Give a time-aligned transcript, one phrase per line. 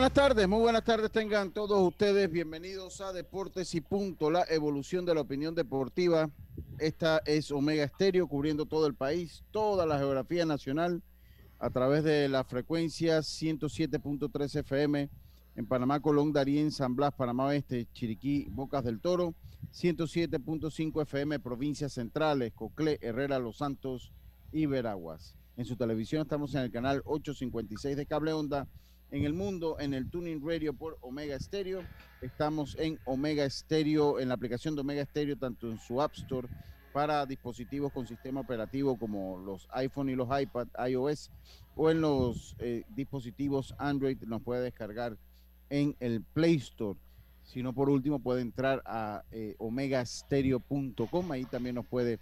[0.00, 2.32] Buenas tardes, muy buenas tardes tengan todos ustedes.
[2.32, 6.30] Bienvenidos a Deportes y Punto, la evolución de la opinión deportiva.
[6.78, 11.02] Esta es Omega Estéreo, cubriendo todo el país, toda la geografía nacional,
[11.58, 15.10] a través de la frecuencia 107.3 FM
[15.56, 19.34] en Panamá, Colón, Darién, San Blas, Panamá Oeste, Chiriquí, Bocas del Toro,
[19.74, 24.14] 107.5 FM, provincias centrales, Coclé, Herrera, Los Santos
[24.50, 25.36] y Veraguas.
[25.58, 28.66] En su televisión estamos en el canal 856 de Cable Onda
[29.10, 31.82] en el mundo en el Tuning Radio por Omega Stereo.
[32.20, 36.48] Estamos en Omega Stereo, en la aplicación de Omega Stereo, tanto en su App Store
[36.92, 41.30] para dispositivos con sistema operativo como los iPhone y los iPad, iOS,
[41.76, 45.16] o en los eh, dispositivos Android, nos puede descargar
[45.68, 46.98] en el Play Store.
[47.44, 52.18] Si no, por último, puede entrar a eh, omegastereo.com, ahí también nos puede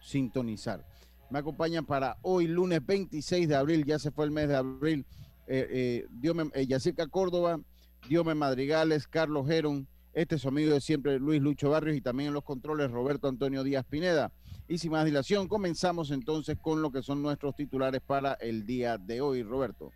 [0.00, 0.84] sintonizar.
[1.30, 5.04] Me acompañan para hoy, lunes 26 de abril, ya se fue el mes de abril,
[5.46, 6.66] eh, eh, Diome, eh,
[7.10, 7.60] Córdoba,
[8.08, 12.28] Diome Madrigales, Carlos Geron, este es su amigo de siempre Luis Lucho Barrios y también
[12.28, 14.32] en los controles Roberto Antonio Díaz Pineda.
[14.68, 18.96] Y sin más dilación, comenzamos entonces con lo que son nuestros titulares para el día
[18.96, 19.90] de hoy, Roberto.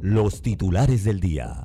[0.00, 1.64] Los titulares del día.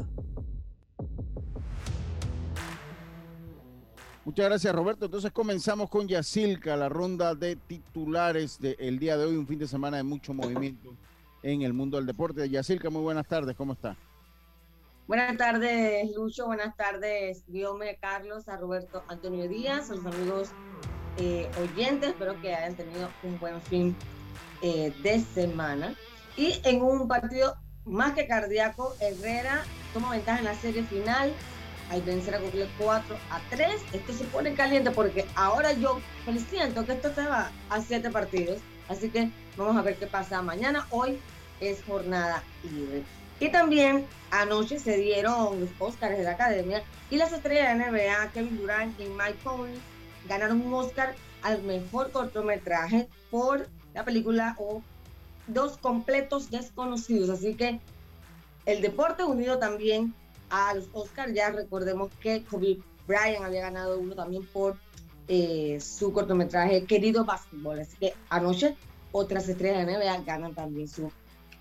[4.26, 5.06] Muchas gracias, Roberto.
[5.06, 9.68] Entonces comenzamos con Yacilca, la ronda de titulares del día de hoy, un fin de
[9.68, 10.98] semana de mucho movimiento
[11.46, 12.50] en el mundo del deporte.
[12.50, 13.96] Yacilca, muy buenas tardes, ¿cómo está?
[15.08, 16.48] Buenas tardes, Lucho.
[16.48, 20.50] Buenas tardes, Guillaume, Carlos, a Roberto Antonio Díaz, a los amigos
[21.18, 22.10] eh, oyentes.
[22.10, 23.96] Espero que hayan tenido un buen fin
[24.64, 25.96] eh, de semana.
[26.36, 29.64] Y en un partido más que cardíaco, Herrera
[29.94, 31.32] toma ventaja en la serie final
[31.92, 33.70] al vencer a Google 4 a 3.
[33.94, 36.00] Esto se pone caliente porque ahora yo
[36.50, 38.58] siento que esto se va a 7 partidos.
[38.90, 40.88] Así que vamos a ver qué pasa mañana.
[40.90, 41.20] Hoy
[41.60, 43.04] es jornada libre.
[43.40, 48.32] Y también anoche se dieron los Oscars de la Academia y las estrellas de NBA,
[48.34, 49.80] Kevin Durant y Mike Conley,
[50.28, 54.82] ganaron un Oscar al mejor cortometraje por la película o
[55.48, 57.30] dos completos desconocidos.
[57.30, 57.80] Así que
[58.66, 60.14] el deporte unido también
[60.50, 61.34] a los Oscars.
[61.34, 64.78] Ya recordemos que Kobe Bryant había ganado uno también por
[65.28, 67.80] eh, su cortometraje Querido Basketball.
[67.80, 68.76] Así que anoche
[69.12, 71.12] otras estrellas de NBA ganan también su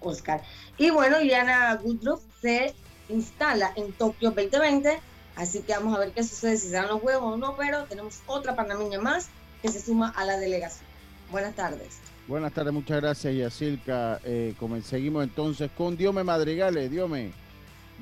[0.04, 0.42] Oscar.
[0.78, 2.74] Y bueno, Diana Goodruff se
[3.08, 4.98] instala en Tokio 2020,
[5.36, 8.20] así que vamos a ver qué sucede, si serán los juegos o no, pero tenemos
[8.26, 9.28] otra panameña más
[9.62, 10.86] que se suma a la delegación.
[11.30, 11.98] Buenas tardes.
[12.26, 14.20] Buenas tardes, muchas gracias, Yacilca.
[14.24, 16.90] Eh, seguimos entonces con Diome Madrigales.
[16.90, 17.32] Diome,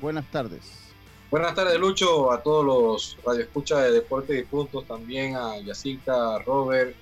[0.01, 0.83] buenas tardes.
[1.31, 6.95] Buenas tardes, Lucho, a todos los radioescuchas de Deportes y Puntos, también a Yacilca, Robert.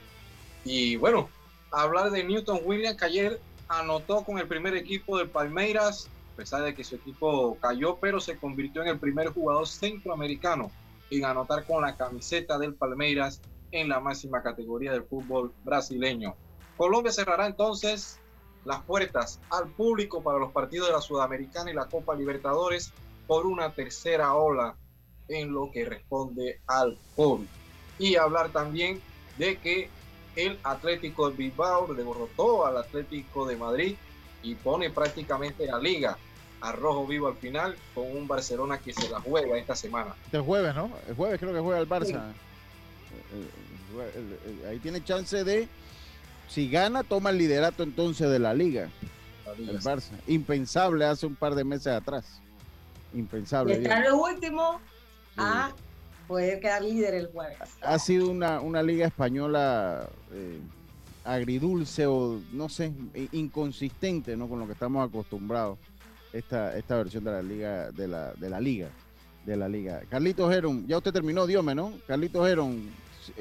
[0.64, 1.28] Y bueno,
[1.72, 3.40] hablar de Newton Williams, que ayer
[3.70, 8.20] anotó con el primer equipo del Palmeiras, a pesar de que su equipo cayó, pero
[8.20, 10.72] se convirtió en el primer jugador centroamericano
[11.10, 16.34] en anotar con la camiseta del Palmeiras en la máxima categoría del fútbol brasileño.
[16.76, 18.18] Colombia cerrará entonces
[18.64, 22.92] las puertas al público para los partidos de la Sudamericana y la Copa Libertadores
[23.28, 24.74] por una tercera ola
[25.28, 27.46] en lo que responde al COVID.
[28.00, 29.00] Y hablar también
[29.38, 29.88] de que
[30.36, 33.96] el Atlético de Bilbao derrotó al Atlético de Madrid
[34.42, 36.16] y pone prácticamente la liga
[36.60, 40.14] a rojo vivo al final con un Barcelona que se la juega esta semana.
[40.24, 40.90] Este jueves, ¿no?
[41.08, 42.32] El jueves creo que juega el Barça.
[44.68, 45.68] Ahí tiene chance de,
[46.48, 48.90] si gana, toma el liderato entonces de la liga.
[49.56, 50.10] el Barça.
[50.26, 52.40] Impensable hace un par de meses atrás.
[53.14, 53.74] Impensable.
[53.74, 54.80] Y está lo último
[55.36, 55.72] a
[56.28, 57.58] poder quedar líder el jueves.
[57.82, 60.60] Ha sido una, una liga española eh,
[61.24, 62.92] agridulce o no sé,
[63.32, 64.48] inconsistente ¿no?
[64.48, 65.78] con lo que estamos acostumbrados
[66.32, 68.88] esta, esta versión de la liga de la, de la liga.
[69.44, 70.02] de la liga.
[70.08, 71.92] Carlitos Heron, ya usted terminó, Diome, ¿no?
[72.06, 72.90] Carlitos Heron,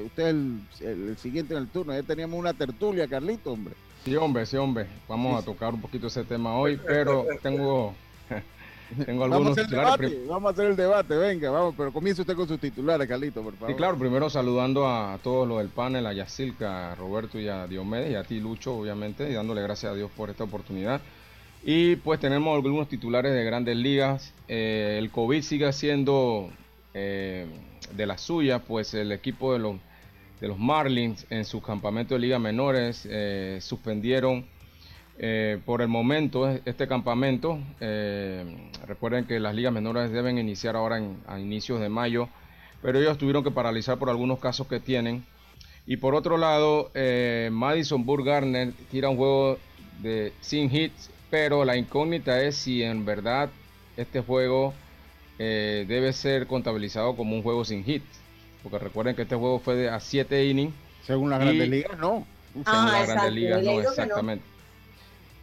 [0.04, 1.92] usted es el, el, siguiente en el turno.
[1.92, 3.74] Ya teníamos una tertulia, Carlitos, hombre.
[4.04, 4.86] Sí, hombre, sí, hombre.
[5.08, 7.94] Vamos a tocar un poquito ese tema hoy, pero tengo,
[9.06, 10.28] tengo algunos vamos a, titulares.
[10.28, 13.54] vamos a hacer el debate, venga, vamos, pero comience usted con sus titulares, Carlitos, por
[13.54, 13.70] favor.
[13.70, 17.66] Sí, claro, primero saludando a todos los del panel, a Yacilca, a Roberto y a
[17.66, 21.00] Diomedes, y a ti, Lucho, obviamente, y dándole gracias a Dios por esta oportunidad.
[21.62, 24.32] Y pues tenemos algunos titulares de grandes ligas.
[24.48, 26.50] Eh, el COVID sigue siendo
[26.94, 27.46] eh,
[27.94, 29.76] de la suya, pues el equipo de los,
[30.40, 34.46] de los Marlins en su campamento de ligas menores eh, suspendieron
[35.64, 37.58] por el momento este campamento.
[38.86, 42.28] recuerden que las ligas menores deben iniciar ahora a inicios de mayo,
[42.80, 45.24] pero ellos tuvieron que paralizar por algunos casos que tienen.
[45.86, 46.90] Y por otro lado,
[47.50, 49.58] Madison Burgarner tira un juego
[50.02, 53.48] de sin hits pero la incógnita es si en verdad
[53.96, 54.74] este juego
[55.38, 58.02] eh, debe ser contabilizado como un juego sin hit.
[58.62, 60.74] Porque recuerden que este juego fue de a 7 innings.
[61.06, 62.26] Según las grandes ligas, no.
[62.52, 64.44] Según ah, las grandes ligas, no, exactamente.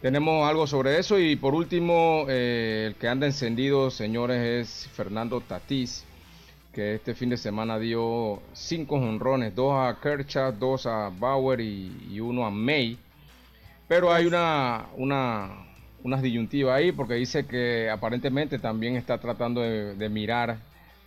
[0.00, 1.18] Tenemos algo sobre eso.
[1.18, 6.04] Y por último, eh, el que anda encendido, señores, es Fernando Tatís.
[6.72, 12.20] Que este fin de semana dio 5 honrones: 2 a Kershaw, 2 a Bauer y,
[12.20, 12.96] uno a May.
[13.88, 15.66] Pero hay una, una,
[16.04, 20.58] unas disyuntivas ahí porque dice que aparentemente también está tratando de, mirar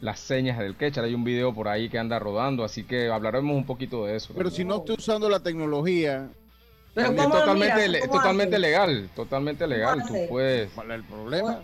[0.02, 1.06] las señas del catcher.
[1.06, 4.34] Hay un video por ahí que anda rodando, así que hablaremos un poquito de eso.
[4.36, 6.30] Pero si no estoy usando la tecnología.
[6.96, 10.04] Es totalmente, totalmente legal, totalmente legal.
[10.08, 10.72] Tú puedes.
[10.72, 11.62] ¿Cuál es el problema?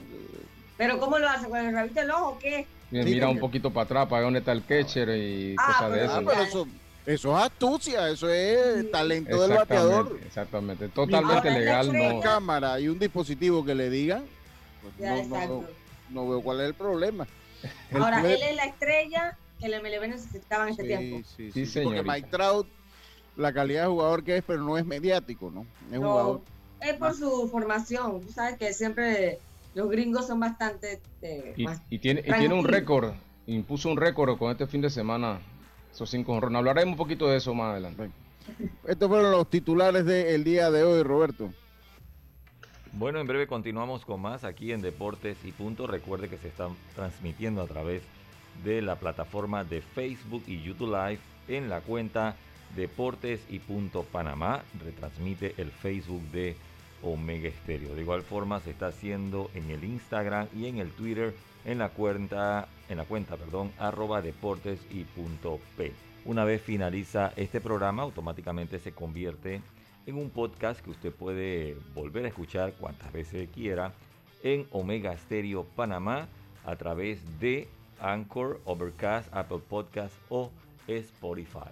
[0.77, 1.47] ¿Pero cómo lo hace?
[1.47, 2.67] ¿Con el rabito del ojo o qué?
[2.91, 6.05] Mira un poquito para atrás para ver dónde está el catcher y ah, cosas de
[6.05, 6.67] eso.
[7.05, 10.19] Eso es astucia, eso es talento del bateador.
[10.25, 11.91] Exactamente, totalmente legal.
[11.91, 12.19] No.
[12.19, 14.21] cámara y un dispositivo que le diga,
[14.81, 15.27] pues
[16.09, 17.25] no, veo cuál es el problema.
[17.93, 21.27] Ahora, él es la estrella que el MLB necesitaba en este tiempo.
[21.35, 22.67] Sí, sí, sí porque Mike Trout,
[23.37, 25.65] la calidad de jugador que es, pero no es mediático, ¿no?
[25.91, 26.41] Es jugador.
[26.81, 29.39] Es por su formación, tú sabes que siempre
[29.73, 30.99] los gringos son bastante...
[31.21, 31.53] Eh,
[31.89, 33.13] y, tiene, y tiene un récord,
[33.45, 35.39] impuso un récord con este fin de semana
[35.93, 36.57] esos cinco honrones.
[36.57, 38.09] Hablaremos un poquito de eso más adelante.
[38.85, 41.51] Estos fueron los titulares del día de hoy, Roberto.
[42.93, 45.87] Bueno, en breve continuamos con más aquí en Deportes y Punto.
[45.87, 48.03] Recuerde que se están transmitiendo a través
[48.63, 52.35] de la plataforma de Facebook y YouTube Live en la cuenta
[52.75, 54.63] Deportes y Punto Panamá.
[54.83, 56.55] Retransmite el Facebook de
[57.03, 57.95] Omega Estéreo.
[57.95, 61.33] De igual forma se está haciendo en el Instagram y en el Twitter
[61.65, 65.91] en la cuenta, en la cuenta, perdón, arroba deportes y punto P.
[66.25, 69.61] Una vez finaliza este programa, automáticamente se convierte
[70.05, 73.91] en un podcast que usted puede volver a escuchar cuantas veces quiera
[74.43, 76.27] en Omega Stereo Panamá
[76.65, 77.67] a través de
[77.99, 80.51] Anchor, Overcast, Apple Podcast o
[80.87, 81.69] Spotify.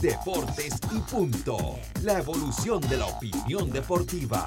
[0.00, 1.78] Deportes y punto.
[2.02, 4.46] La evolución de la opinión deportiva.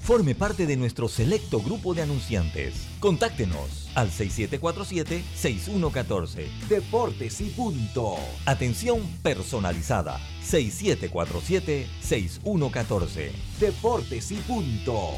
[0.00, 2.88] Forme parte de nuestro selecto grupo de anunciantes.
[2.98, 6.48] Contáctenos al 6747-6114.
[6.68, 8.16] Deportes y punto.
[8.46, 10.18] Atención personalizada.
[10.42, 13.30] 6747-6114.
[13.60, 15.12] Deportes y punto.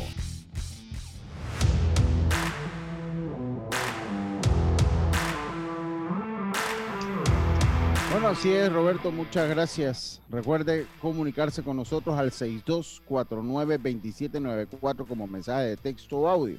[8.30, 10.22] Así es, Roberto, muchas gracias.
[10.30, 16.58] Recuerde comunicarse con nosotros al 6249-2794 como mensaje de texto o audio.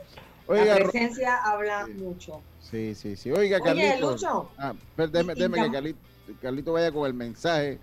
[0.49, 2.43] la presencia habla mucho.
[2.61, 3.31] Sí, sí, sí.
[3.31, 4.17] Oiga, Carlito.
[4.57, 5.95] Ah, déjeme, que
[6.41, 7.79] Carlito, vaya con el mensaje.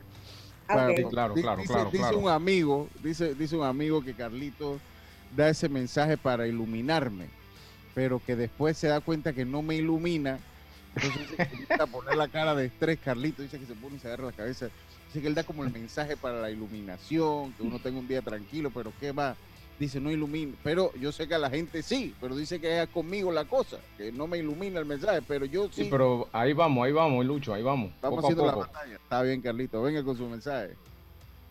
[0.67, 4.79] claro, claro, claro, dice, dice un amigo, dice, dice un amigo que Carlito
[5.35, 7.27] da ese mensaje para iluminarme,
[7.93, 10.39] pero que después se da cuenta que no me ilumina
[10.95, 14.07] Entonces dice a poner la cara de estrés, Carlito, dice que se pone y se
[14.07, 14.69] agarra la cabeza.
[15.07, 18.21] Dice que él da como el mensaje para la iluminación, que uno tenga un día
[18.21, 19.35] tranquilo, pero ¿qué va?
[19.77, 20.53] Dice, no ilumina.
[20.63, 23.77] Pero yo sé que a la gente sí, pero dice que es conmigo la cosa,
[23.97, 25.83] que no me ilumina el mensaje, pero yo sí.
[25.83, 27.91] Sí, pero ahí vamos, ahí vamos, Lucho, ahí vamos.
[27.93, 28.67] Estamos poco a haciendo la poco.
[28.71, 28.95] batalla.
[28.95, 30.75] Está bien, Carlito, venga con su mensaje.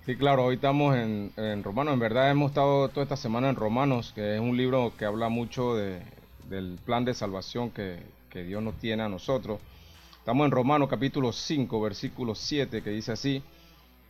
[0.06, 1.94] Sí, claro, hoy estamos en, en Romanos.
[1.94, 5.28] En verdad hemos estado toda esta semana en Romanos, que es un libro que habla
[5.28, 6.00] mucho de,
[6.48, 7.98] del plan de salvación que,
[8.30, 9.60] que Dios nos tiene a nosotros.
[10.18, 13.42] Estamos en Romanos capítulo 5, versículo 7, que dice así,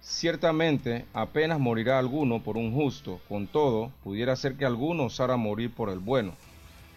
[0.07, 5.73] Ciertamente apenas morirá alguno por un justo, con todo pudiera ser que alguno osara morir
[5.73, 6.35] por el bueno.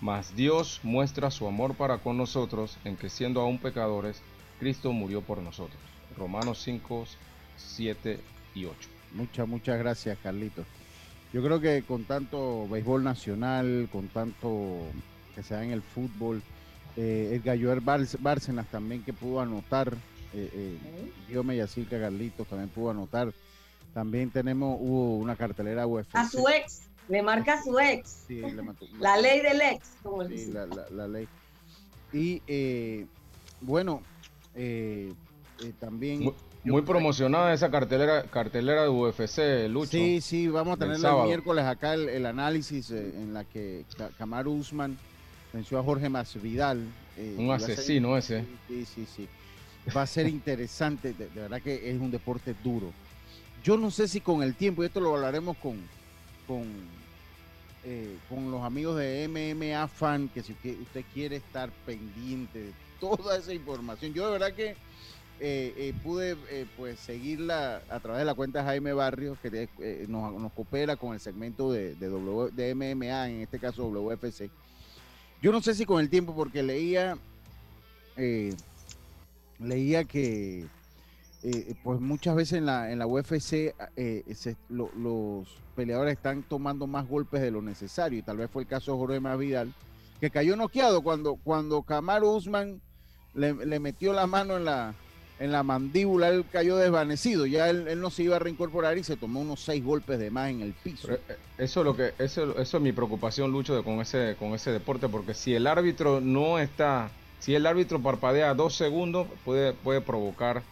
[0.01, 4.21] Mas Dios muestra su amor para con nosotros en que siendo aún pecadores,
[4.59, 5.79] Cristo murió por nosotros.
[6.17, 7.05] Romanos 5,
[7.55, 8.19] 7
[8.53, 8.89] y 8.
[9.13, 10.65] Muchas, muchas gracias, Carlito.
[11.31, 14.81] Yo creo que con tanto béisbol nacional, con tanto
[15.33, 16.41] que se en el fútbol,
[16.97, 19.95] eh, Edgar Joel Bárce- Bárcenas también que pudo anotar,
[20.33, 23.33] eh, eh, Diome Yacirca Carlitos también pudo anotar.
[23.93, 26.09] También tenemos, hubo una cartelera UFC.
[26.15, 28.25] A su ex, le marca a su ex.
[28.27, 30.53] Sí, le mató- La ley del ex, como Sí, dice.
[30.53, 31.27] la, la- la ley.
[32.13, 33.05] Y eh,
[33.61, 34.01] bueno,
[34.55, 35.13] eh,
[35.61, 36.23] eh, también.
[36.23, 39.91] Muy, yo promocionada esa cartelera, cartelera de UFC, Lucho.
[39.91, 43.85] Sí, sí, vamos a tener el miércoles acá el, el análisis eh, en la que
[43.97, 44.97] Ca- Kamaru Usman
[45.53, 46.85] venció a Jorge Masvidal.
[47.15, 48.45] eh, Un asesino ese.
[48.67, 49.27] Sí, sí, sí.
[49.95, 52.91] Va a ser interesante, de, verdad que es un deporte duro.
[53.63, 55.77] Yo no sé si con el tiempo, y esto lo hablaremos con,
[56.45, 56.65] con,
[57.85, 63.37] eh, con los amigos de MMA Fan, que si usted, quiere estar pendiente de toda
[63.37, 64.75] esa información, yo de verdad que
[65.39, 66.35] eh, eh, pude
[66.75, 69.69] pues seguirla a través de la cuenta Jaime Barrios, que
[70.07, 74.49] nos, coopera con el segmento de, de, MMA, en este caso WFC.
[75.41, 77.17] Yo no sé si con el tiempo, porque leía,
[79.59, 80.65] leía que
[81.43, 84.23] eh, pues muchas veces en la, en la UFC eh,
[84.69, 88.91] los peleadores están tomando más golpes de lo necesario, y tal vez fue el caso
[88.93, 89.73] de Jorge Masvidal,
[90.19, 92.81] que cayó noqueado cuando, cuando Kamaru Usman
[93.35, 94.95] le, le metió la mano en la,
[95.39, 99.03] en la mandíbula, él cayó desvanecido, ya él, él no se iba a reincorporar y
[99.03, 101.11] se tomó unos seis golpes de más en el piso.
[101.11, 101.19] Eh,
[101.59, 104.71] Eso es lo que, eso, eso es mi preocupación, Lucho, de- con ese, con ese
[104.71, 110.01] deporte, porque si el árbitro no está, si el árbitro parpadea dos segundos, puede, puede
[110.01, 110.63] provocar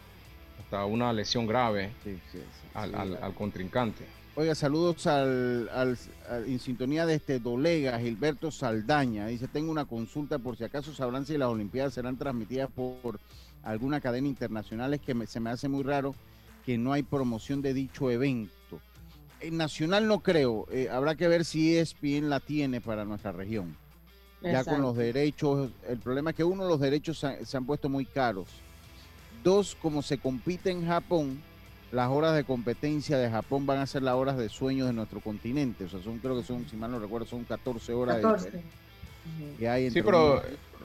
[0.59, 4.05] hasta una lesión grave Sí, sí, sí, al, contrincante.
[4.37, 5.97] Oiga, saludos al, al-
[6.29, 9.27] al- en sintonía de este Dolega, Gilberto Saldaña.
[9.27, 13.19] Dice, tengo una consulta por si acaso sabrán si las Olimpiadas serán transmitidas por
[13.63, 14.93] alguna cadena internacional.
[14.93, 16.15] Es que me- se me hace muy raro
[16.65, 18.51] que no hay promoción de dicho evento.
[19.39, 20.65] En nacional no creo.
[20.71, 23.77] eh, habrá que ver si ESPN la tiene para nuestra región.
[24.41, 27.89] Ya con los derechos, el problema es que uno, los derechos se, se han puesto
[27.89, 28.47] muy caros.
[29.43, 31.41] Dos, como se compite en Japón,
[31.91, 35.19] las horas de competencia de Japón van a ser las horas de sueño de nuestro
[35.19, 35.85] continente.
[35.85, 38.45] O sea, son, creo que son, si mal no recuerdo, son 14 horas de 14.
[38.45, 38.79] diferencia
[39.25, 39.57] Ujú.
[39.57, 40.41] que hay Sí, pero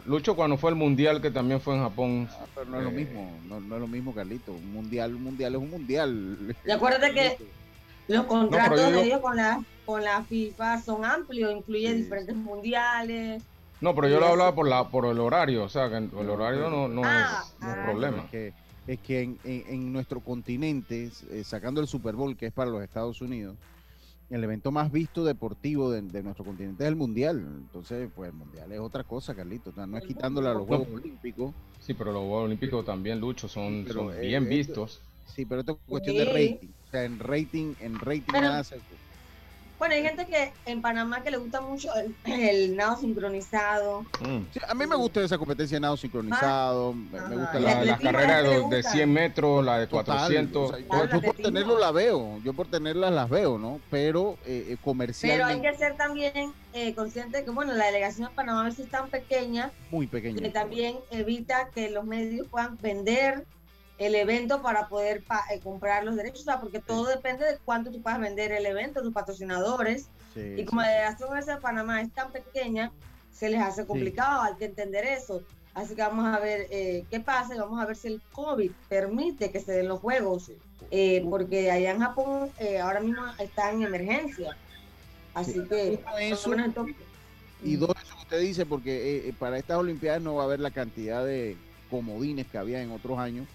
[0.07, 2.91] Lucho cuando fue el mundial que también fue en Japón, Ah, pero no es lo
[2.91, 4.53] eh, mismo, no, no es lo mismo, Carlito.
[4.53, 6.57] Un mundial, un mundial es un mundial.
[6.65, 7.37] Y acuérdate que
[8.11, 13.43] los contratos de ellos con la, con la FIFA son amplios, incluye Sí, diferentes mundiales.
[13.81, 16.69] no, pero yo lo hablaba por la por el horario, o sea, que el horario
[16.69, 17.83] no, no Ah, es, no es ah.
[17.85, 18.19] problema.
[18.25, 18.55] Es que,
[18.87, 22.71] es que en, en- en nuestro continente, eh, sacando el Super Bowl, que es para
[22.71, 23.57] los Estados Unidos,
[24.29, 27.39] el evento más visto deportivo de, de nuestro continente es el Mundial.
[27.39, 29.71] Entonces, pues el Mundial es otra cosa, Carlito.
[29.71, 31.53] O sea, no es quitándole a los Juegos Olímpicos.
[31.81, 35.01] Sí, pero los Juegos Olímpicos también, Lucho, son, eh, bien esto- vistos.
[35.35, 36.69] Sí, pero esto es cuestión de rating.
[36.87, 38.79] O sea, en rating, en rating Pero- nada se-
[39.79, 44.03] Bueno, hay gente que en Panamá que le gusta mucho el, el nado sincronizado.
[44.21, 44.41] Mm.
[44.53, 46.93] Sí, a mí me gusta esa competencia de nado sincronizado.
[46.93, 48.83] me, gusta La, la, la atletismo, carrera ¿a de, de gusta?
[48.93, 50.63] 100 metros, la de Total, 400.
[50.63, 53.81] o sea, yo- Claro, yo, por tenerlo la veo, yo por tenerlas las veo, ¿no?
[53.91, 58.29] Pero eh, eh, Pero hay que ser también eh, consciente de que, bueno, la delegación
[58.29, 60.41] de Panamá a veces es tan pequeña muy pequeño.
[60.43, 63.47] que también evita que los medios puedan vender
[64.01, 67.59] el evento para poder pa- eh, comprar los derechos, o sea, porque todo depende de
[67.63, 70.09] cuánto tú puedas vender el evento, tus patrocinadores.
[70.33, 72.91] Sí, Y como la delegación de Panamá es tan pequeña,
[73.31, 75.43] se les hace complicado, hay que entender eso.
[75.75, 78.71] Así que vamos a ver eh, qué pasa y vamos a ver si el COVID
[78.89, 80.51] permite que se den los juegos,
[80.91, 84.57] eh, porque allá en Japón eh, ahora mismo está en emergencia.
[85.35, 85.61] Así Sí.
[85.69, 86.51] que, eso,
[87.63, 90.47] Y dos, eso que usted dice, porque eh, eh, para estas Olimpiadas no va a
[90.47, 91.55] haber la cantidad de
[91.91, 93.47] comodines que había en otros años.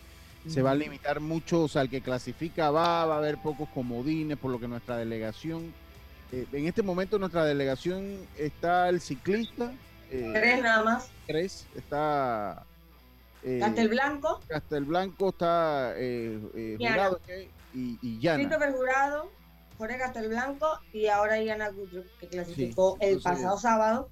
[0.47, 3.67] Se va a limitar mucho, o sea, el que clasifica va, va a haber pocos
[3.69, 5.73] comodines, por lo que nuestra delegación,
[6.31, 9.73] eh, en este momento nuestra delegación está el ciclista,
[10.11, 11.09] eh, tres nada más.
[11.25, 12.63] tres, está
[13.43, 14.39] Eh, Castelblanco.
[14.47, 17.19] Castelblanco está eh, jurado
[17.73, 18.37] y, y Yana.
[18.43, 19.31] Christopher Jurado,
[19.77, 24.09] Jorge Castelblanco y ahora Yana Gudrup, que clasificó el pasado sábado.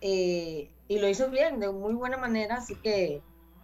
[0.00, 3.20] Eh, y lo hizo bien, de muy buena manera, así que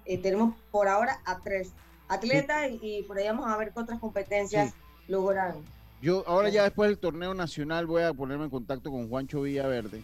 [0.06, 1.72] eh, tenemos por ahora a tres
[2.08, 4.74] atletas y, por ahí vamos a ver qué otras competencias
[5.08, 5.54] logran.
[6.02, 10.02] Yo ahora ya después del torneo nacional voy a ponerme en contacto con Juancho Villaverde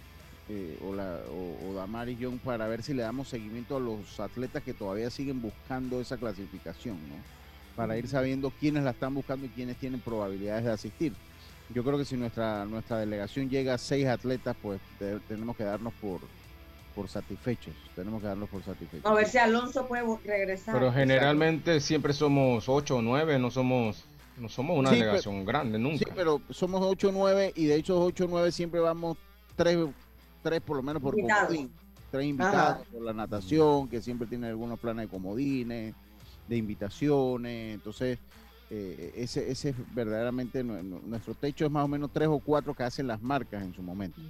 [0.49, 1.19] eh, o, la,
[1.69, 5.43] o, Damaris Young para ver si le damos seguimiento a los atletas que todavía siguen
[5.43, 7.17] buscando esa clasificación, ¿no?
[7.77, 11.13] Para ir sabiendo quiénes la están buscando y quiénes tienen probabilidades de asistir.
[11.73, 14.81] Yo creo que si nuestra, nuestra delegación llega a seis atletas, pues
[15.29, 16.21] tenemos que darnos por,
[17.01, 17.75] por satisfechos.
[17.97, 19.11] Tenemos que darnos por satisfechos.
[19.11, 20.75] A ver si Alonso puede regresar.
[20.75, 24.05] Pero generalmente siempre somos ocho o nueve, no somos
[24.37, 25.99] no somos una delegación grande nunca.
[25.99, 29.17] Sí, pero somos ocho o nueve y de hecho ocho o nueve siempre vamos
[29.57, 29.79] tres,
[30.43, 31.73] tres por lo menos por comodín.
[32.11, 35.95] Tres invitados por la natación, que siempre tiene algunos planes de comodines,
[36.49, 37.77] de invitaciones.
[37.77, 38.19] Entonces,
[38.69, 42.83] eh, ese, ese es verdaderamente nuestro techo, es más o menos tres o cuatro que
[42.83, 44.21] hacen las marcas en su momento.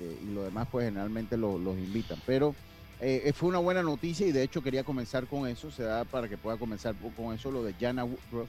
[0.00, 2.18] Eh, y lo demás pues generalmente los invitan.
[2.26, 2.54] Pero
[3.00, 6.28] eh, fue una buena noticia y de hecho quería comenzar con eso, se da para
[6.28, 8.48] que pueda comenzar con eso, lo de Jana Woodruff,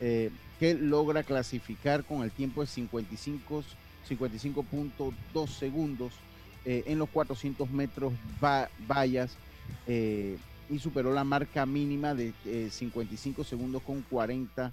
[0.00, 3.64] eh, que logra clasificar con el tiempo de 55,
[4.08, 6.12] 55.2 segundos
[6.64, 8.12] en los 400 metros
[8.86, 9.36] vallas
[9.86, 12.34] y superó la marca mínima de
[12.70, 14.70] 55 segundos con 40,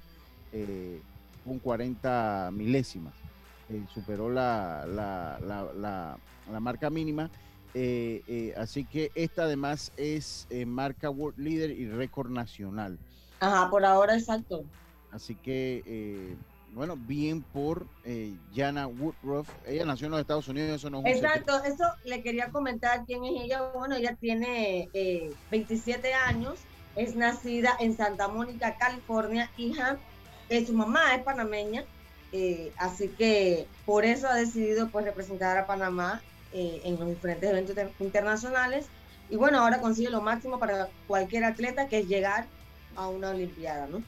[1.46, 3.14] con 40 milésimas.
[3.70, 6.18] Eh, superó la, la, la,
[6.52, 7.32] la, marca mínima.
[7.74, 13.00] Eh, eh, así que esta además es marca World Leader y récord nacional.
[13.40, 14.64] Ajá, por ahora exacto.
[15.12, 16.36] Así que,
[16.74, 17.88] bueno, bien por
[18.54, 19.50] Jana Woodruff.
[19.66, 23.26] Ella nació en los Estados Unidos, eso no es Exacto, eso le quería comentar quién
[23.26, 23.72] es ella.
[23.74, 24.90] Bueno, ella tiene
[25.50, 26.60] 27 años,
[26.96, 29.98] es nacida en Santa Mónica, California, hija,
[30.66, 31.86] su mamá es panameña
[32.32, 36.22] eh, así que por eso ha decidido pues representar a Panamá
[36.54, 38.88] eh, en los diferentes eventos internacionales.
[39.30, 42.46] Y bueno, ahora consigue lo máximo para cualquier atleta, que es llegar
[42.96, 44.04] a una Olimpiada, ¿no?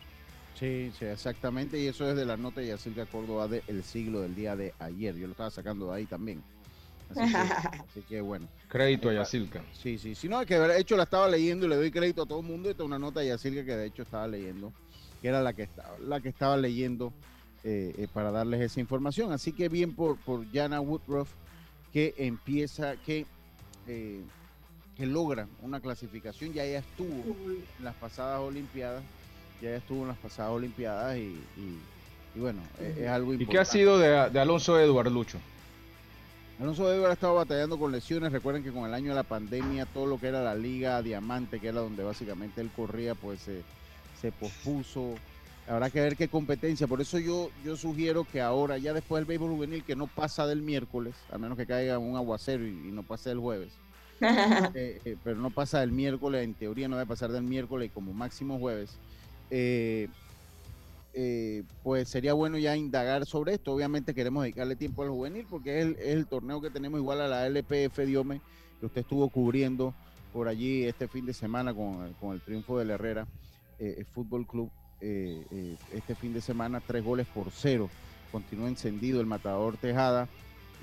[0.58, 1.80] Sí, sí, exactamente.
[1.80, 4.74] Y eso es de la nota de Yacirca Córdoba del El Siglo del día de
[4.80, 5.16] ayer.
[5.16, 6.42] Yo lo estaba sacando de ahí también.
[7.16, 8.48] Así que, bueno.
[8.68, 9.64] Crédito a Yacirca.
[9.72, 10.16] Sí, sí.
[10.16, 12.40] Si no, es que de hecho la estaba leyendo y le doy crédito a todo
[12.40, 12.70] el mundo.
[12.70, 14.74] Esta es una nota de Yacirca que de hecho estaba leyendo,
[15.22, 17.14] que era la que estaba, la que estaba leyendo
[17.70, 19.34] eh, eh, para darles esa información.
[19.34, 21.28] Así que bien por, por Jana Woodruff
[21.92, 23.26] que empieza, que,
[23.88, 24.22] eh,
[24.96, 26.54] que logra una clasificación.
[26.54, 27.36] Ya ella estuvo
[27.78, 29.04] en las pasadas Olimpiadas,
[29.62, 31.42] ya ella estuvo en las pasadas Olimpiadas y,
[32.36, 33.44] bueno, es, algo importante.
[33.44, 35.38] ¿Y qué ha sido de, Alonso Edward Lucho?
[36.62, 38.32] Alonso Edward ha estado batallando con lesiones.
[38.32, 41.60] Recuerden que con el año de la pandemia, todo lo que era la Liga Diamante,
[41.60, 45.16] que era donde básicamente él corría, pues se pospuso.
[45.68, 46.88] Habrá que ver qué competencia.
[46.88, 50.48] Por eso yo, yo sugiero que ahora, ya después del béisbol juvenil, que no pasa
[50.48, 53.72] del miércoles, a menos que caiga un aguacero y, no pase el jueves.
[54.74, 58.14] Eh, eh, pero no pasa del miércoles, en teoría no debe pasar del miércoles como
[58.14, 58.98] máximo jueves.
[59.52, 60.10] Eh,
[61.84, 63.74] pues sería bueno ya indagar sobre esto.
[63.74, 67.48] Obviamente queremos dedicarle tiempo al juvenil porque es el, torneo que tenemos igual a la
[67.48, 68.42] LPF Diome,
[68.80, 69.94] que usted estuvo cubriendo
[70.34, 73.28] por allí este fin de semana con, con el triunfo del Herrera
[74.14, 74.72] Fútbol Club.
[75.00, 77.90] Eh, eh, este fin de semana, tres goles por cero.
[78.32, 80.28] Continúa encendido el matador Tejada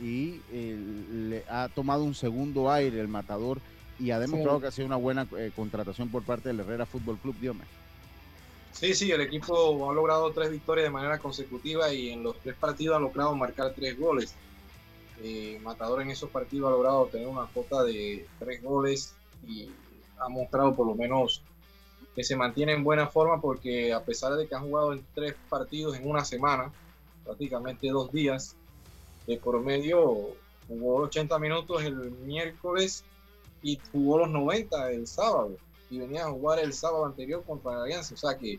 [0.00, 0.76] y eh,
[1.12, 3.60] le ha tomado un segundo aire el matador
[3.98, 7.36] y ha demostrado que ha sido una buena contratación por parte del Herrera Fútbol Club
[7.40, 7.64] Diome.
[8.72, 12.56] Sí, sí, el equipo ha logrado tres victorias de manera consecutiva y en los tres
[12.56, 14.34] partidos ha logrado marcar tres goles.
[15.62, 19.14] Matador en esos partidos ha logrado tener una cuota de tres goles
[19.46, 19.68] y
[20.18, 21.40] ha mostrado por lo menos
[22.14, 25.34] que se mantiene en buena forma porque a pesar de que ha jugado en tres
[25.48, 26.72] partidos en una semana,
[27.24, 28.56] prácticamente dos días,
[29.26, 30.28] de promedio
[30.68, 33.04] jugó 80 minutos el miércoles
[33.62, 35.56] y jugó los 90 el sábado
[35.90, 38.58] y venía a jugar el sábado anterior contra la Alianza, o sea que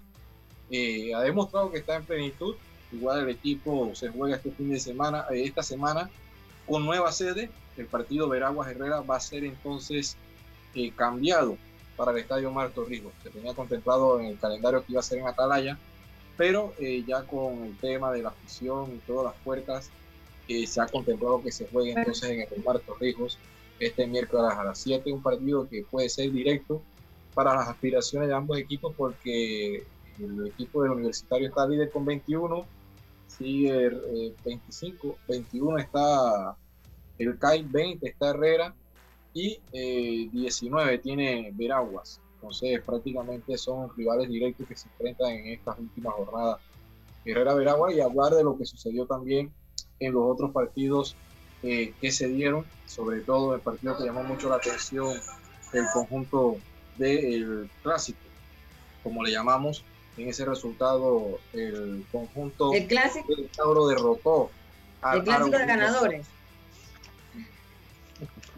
[0.72, 2.56] eh, ha demostrado que está en plenitud.
[2.92, 6.10] Igual el equipo se juega este fin de semana, eh, esta semana
[6.68, 7.50] con nueva sede.
[7.78, 10.18] El partido Veraguas Herrera va a ser entonces
[10.76, 11.58] eh, cambiado
[11.96, 13.14] para el estadio Marto Torrijos.
[13.24, 15.78] Se tenía contemplado en el calendario que iba a ser en Atalaya,
[16.38, 19.90] pero eh, ya con el tema de la fusión y todas las puertas,
[20.48, 23.40] eh, se ha contemplado que se juegue entonces en el Marto Torrijos
[23.80, 26.82] este miércoles a las 7, un partido que puede ser directo
[27.34, 29.84] para las aspiraciones de ambos equipos porque
[30.20, 32.66] el equipo del universitario está líder con 21,
[33.28, 33.90] sigue
[34.46, 36.56] 25, eh, 21 está
[37.18, 38.74] el CAI, 20 está Herrera
[39.36, 39.60] y
[40.30, 42.22] 19 eh, tiene Veraguas.
[42.36, 46.62] Entonces, prácticamente son rivales directos que se enfrentan en estas últimas jornadas.
[47.26, 49.52] Herrera Veragua y hablar de lo que sucedió también
[50.00, 51.16] en los otros partidos
[51.64, 55.18] eh, que se dieron, sobre todo el partido que llamó mucho la atención,
[55.74, 56.58] el conjunto
[56.98, 58.20] del clásico,
[59.04, 59.84] como le llamamos,
[60.16, 63.36] en ese resultado el conjunto el clásico.
[63.36, 64.50] del Tauro derrotó
[65.14, 66.28] el clásico de ganadores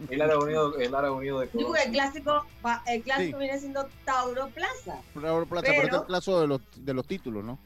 [0.08, 2.44] el área unido el área unido de el clásico
[2.86, 5.00] el clásico viene siendo Tauro Plaza.
[5.20, 7.58] Tauro Plaza pero, pero este es el plazo de los de los títulos no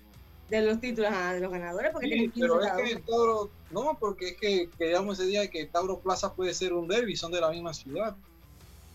[0.49, 4.37] de los títulos de los ganadores porque sí, pero es que Tauro no porque es
[4.37, 7.73] que quedamos ese día que Tauro Plaza puede ser un derby son de la misma
[7.73, 8.16] ciudad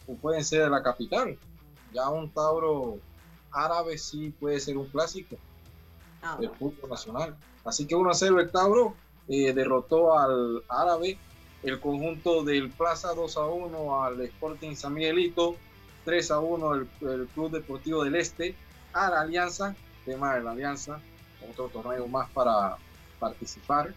[0.08, 1.38] o pueden ser de la capital.
[1.94, 3.00] Ya un Tauro
[3.52, 5.36] árabe sí puede ser un clásico
[6.22, 7.36] ah, del fútbol nacional.
[7.66, 8.96] Así que 1 a 0 el Tauro
[9.28, 11.18] eh, derrotó al árabe,
[11.64, 15.56] el conjunto del Plaza 2 a 1 al Sporting San Miguelito,
[16.06, 16.88] 3 a 1 el,
[17.34, 18.56] Club Deportivo del Este,
[18.94, 21.00] a la Alianza, tema de la Alianza,
[21.50, 22.78] otro torneo más para
[23.20, 23.94] participar.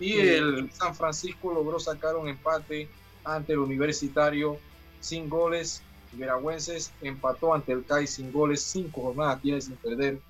[0.00, 2.88] Y el San Francisco logró sacar un empate
[3.24, 4.58] ante el Universitario
[5.00, 5.82] sin goles
[6.12, 10.20] Veragüenses empató ante el CAI sin goles, cinco jornadas tiene sin perder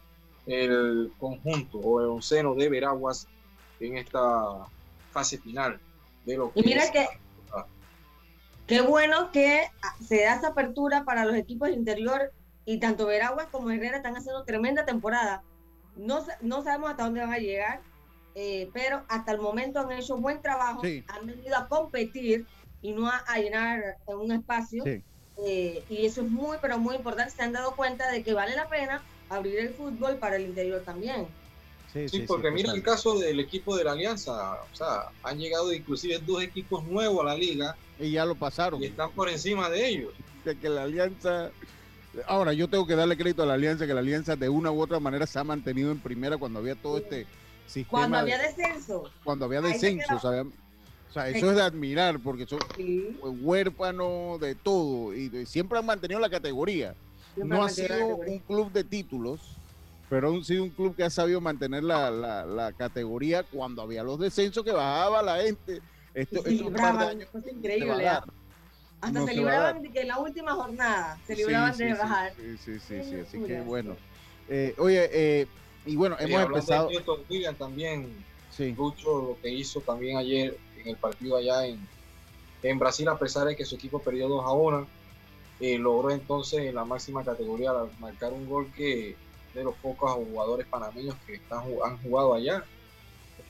[0.46, 3.28] el conjunto o el onceno de Veraguas
[3.80, 4.66] en esta
[5.12, 5.78] fase final
[6.28, 7.06] de lo que y mira que
[8.66, 9.62] qué bueno que
[10.06, 12.32] se da esa apertura para los equipos de interior
[12.66, 15.42] y tanto Veraguas como Herrera están haciendo tremenda temporada.
[15.96, 17.80] No, no sabemos hasta dónde van a llegar,
[18.34, 22.46] eh, pero hasta el momento han hecho buen trabajo, han venido a competir
[22.82, 24.84] y no a, llenar un espacio.
[24.84, 27.32] Eh, y eso es muy, pero muy importante.
[27.32, 30.82] Se han dado cuenta de que vale la pena abrir el fútbol para el interior
[30.82, 31.26] también.
[31.92, 35.72] Sí, sí, porque mira el caso del equipo de la Alianza, o sea, han llegado
[35.72, 37.76] inclusive dos equipos nuevos a la liga.
[37.98, 38.82] Y ya lo pasaron.
[38.82, 40.12] Y están por encima de ellos.
[40.44, 41.50] De que la Alianza...
[42.26, 44.80] Ahora, yo tengo que darle crédito a la Alianza, que la Alianza de una u
[44.80, 47.26] otra manera se ha mantenido en primera cuando había todo este
[47.66, 47.90] sistema.
[47.90, 49.10] Cuando había descenso.
[49.24, 50.44] Cuando había descenso, o sea,
[51.08, 52.60] o sea, eso es de admirar porque son
[53.42, 56.94] huérfanos de todo y siempre han mantenido la categoría.
[57.36, 59.57] no ha sido un club de títulos,
[60.08, 64.18] pero ha sido un club que ha sabido mantener la, la, categoría cuando había los
[64.18, 65.80] descensos que bajaba la gente.
[66.14, 66.60] Esto, es
[67.52, 68.08] increíble.
[69.00, 72.32] Hasta se, libraban de que en la última jornada se libraban de bajar.
[72.34, 73.96] Sí, sí, sí, sí, así que bueno.
[74.48, 75.46] Eh, oye, eh,
[75.86, 76.88] y bueno, hemos empezado.
[77.30, 78.24] William también,
[78.76, 81.78] mucho lo que hizo también ayer en el partido allá en,
[82.62, 84.86] en Brasil, a pesar de que su equipo perdió 2 a 1,
[85.60, 89.16] eh, logró entonces en la máxima categoría marcar un gol que
[89.54, 92.64] de los pocos jugadores panameños que están, han jugado allá.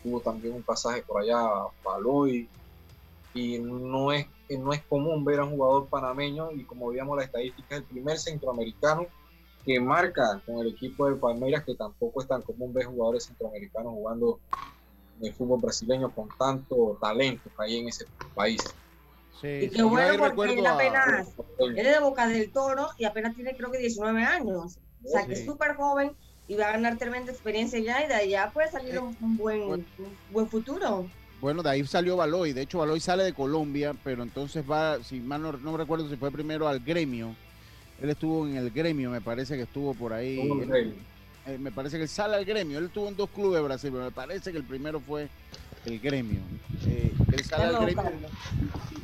[0.03, 1.39] Tuvo también un pasaje por allá
[1.85, 2.49] Baloy
[3.35, 7.25] y no es, no es común ver a un jugador panameño y como veíamos la
[7.25, 9.07] estadística, es el primer centroamericano
[9.65, 13.93] que marca con el equipo de Palmeiras, que tampoco es tan común ver jugadores centroamericanos
[13.93, 14.41] jugando
[15.21, 18.63] el fútbol brasileño con tanto talento que hay en ese país.
[19.41, 23.35] Sí, y qué bueno porque él apenas, él es de Boca del Toro y apenas
[23.37, 24.79] tiene creo que 19 años.
[25.05, 26.13] O sea, que es súper joven
[26.47, 29.87] y va a ganar tremenda experiencia ya y de allá puede salir eh, un, buen,
[30.31, 31.09] buen futuro.
[31.41, 32.53] Bueno, de ahí salió Baloy.
[32.53, 36.17] De hecho, Baloy sale de Colombia, pero entonces va, si mal no, no recuerdo si
[36.17, 37.35] fue primero al gremio.
[38.01, 40.39] Él estuvo en el gremio, me parece que estuvo por ahí.
[41.47, 42.79] Eh, me parece que sale al gremio.
[42.79, 45.29] Él estuvo en dos clubes de Brasil, pero me parece que el primero fue
[45.85, 46.41] el gremio.
[46.87, 48.13] Eh, él sale al gremio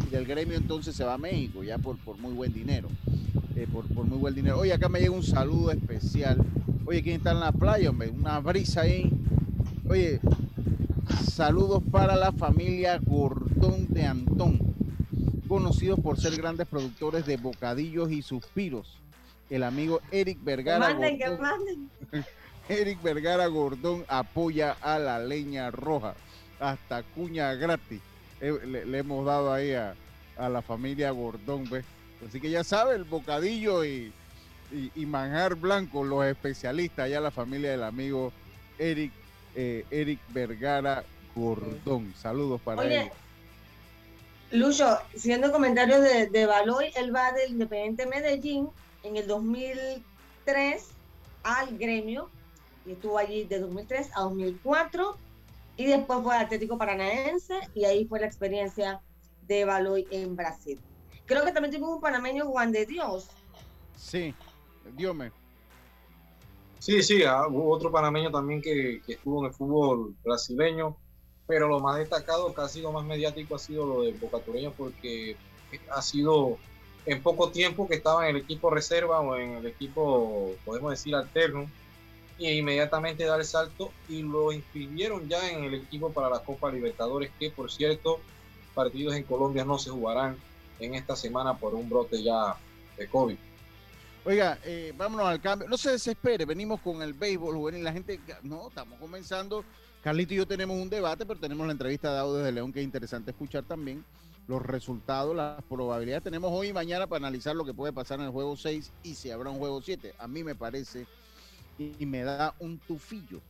[0.06, 2.88] y del gremio entonces se va a México, ya por, por muy buen dinero.
[3.56, 4.58] Eh, por, por, muy buen dinero.
[4.58, 6.38] Oye, acá me llega un saludo especial.
[6.86, 8.10] Oye, ¿quién está en la playa, hombre?
[8.10, 9.10] Una brisa ahí.
[9.88, 10.20] Oye,
[11.30, 14.58] saludos para la familia Gordón de Antón,
[15.46, 18.98] conocidos por ser grandes productores de bocadillos y suspiros
[19.50, 20.92] el amigo Eric Vergara.
[20.92, 21.90] Gordón,
[22.68, 26.14] Eric Vergara Gordón apoya a la leña roja.
[26.64, 28.00] Hasta cuña gratis.
[28.40, 29.94] Eh, le, hemos dado ahí a,
[30.48, 31.84] la familia Gordón, ¿ves?
[32.26, 34.12] Así que ya sabe, el bocadillo y,
[34.72, 38.32] y, manjar blanco, los especialistas, allá la familia del amigo
[38.78, 39.12] Eric,
[39.54, 41.04] eh, Eric Vergara
[41.36, 42.14] Gordón.
[42.16, 43.10] Saludos para Oye, él.
[44.58, 48.70] Lucho, siendo comentarios de, de Baloy, él va del Independiente Medellín
[49.02, 50.82] en el 2003
[51.42, 52.30] al gremio
[52.86, 55.18] y estuvo allí de 2003 a 2004
[55.76, 59.00] y después fue Atlético Paranaense y ahí fue la experiencia
[59.46, 60.80] de Baloy en Brasil.
[61.26, 63.28] Creo que también tuvo un panameño Juan de Dios.
[63.96, 64.34] Sí,
[64.96, 65.32] Dios me.
[66.78, 70.96] Sí, sí, ah, hubo otro panameño también que, que, estuvo en el fútbol brasileño,
[71.46, 75.36] pero lo más destacado, que ha sido más mediático, ha sido lo de Bocatureño porque
[75.90, 76.58] ha sido
[77.06, 81.14] en poco tiempo que estaba en el equipo reserva o en el equipo, podemos decir,
[81.14, 81.70] alterno,
[82.38, 86.70] y inmediatamente dar el salto y lo inscribieron ya en el equipo para la Copa
[86.70, 88.20] Libertadores, que por cierto,
[88.74, 90.36] partidos en Colombia no se jugarán
[90.80, 92.56] en esta semana por un brote ya
[92.96, 93.36] de COVID.
[94.26, 95.68] Oiga, eh, vámonos al cambio.
[95.68, 97.84] No se desespere, venimos con el béisbol juvenil.
[97.84, 99.64] La gente, no, estamos comenzando.
[100.02, 102.80] Carlito y yo tenemos un debate, pero tenemos la entrevista de Audio de León que
[102.80, 104.04] es interesante escuchar también.
[104.48, 106.24] Los resultados, las probabilidades.
[106.24, 109.14] Tenemos hoy y mañana para analizar lo que puede pasar en el juego 6 y
[109.14, 110.14] si habrá un juego 7.
[110.18, 111.06] A mí me parece
[111.78, 113.40] y, me da un tufillo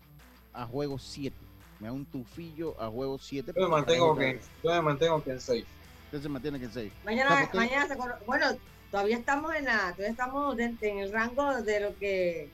[0.52, 1.34] a juego 7.
[1.80, 3.52] Me da un tufillo a juego 7.
[3.54, 5.64] Yo me mantengo que, yo me mantengo que en 6.
[6.06, 6.92] Usted se mantiene que en 6.
[7.04, 8.46] Mañana, mañana se, bueno,
[8.90, 12.48] todavía estamos en la, todavía estamos en el rango de lo que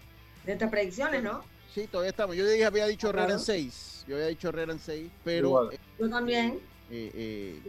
[0.45, 1.43] de estas predicciones, ¿no?
[1.75, 2.37] Sí, todavía estamos.
[2.37, 4.05] Yo dije, había dicho Herrera en 6.
[4.09, 5.71] Yo había dicho Herrera en 6, pero.
[5.71, 6.59] Eh, yo también.
[6.91, 7.61] Eh, eh,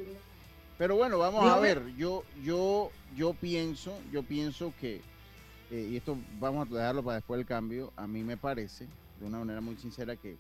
[0.78, 1.84] pero bueno, vamos a ver.
[1.96, 5.02] Yo, yo, yo pienso, yo pienso que
[5.72, 8.88] eh, y esto vamos a dejarlo para después del cambio, a mí me parece,
[9.20, 10.38] de una manera muy sincera, que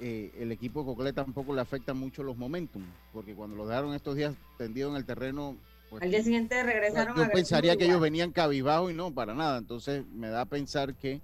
[0.00, 3.94] eh, el equipo de Cocle tampoco le afecta mucho los momentum, porque cuando lo dejaron
[3.94, 5.56] estos días tendido en el terreno...
[5.88, 9.58] Pues, Al día siguiente regresaron yo pensaría que ellos venían cabizbajo y no, para nada.
[9.58, 11.20] Entonces me da a pensar que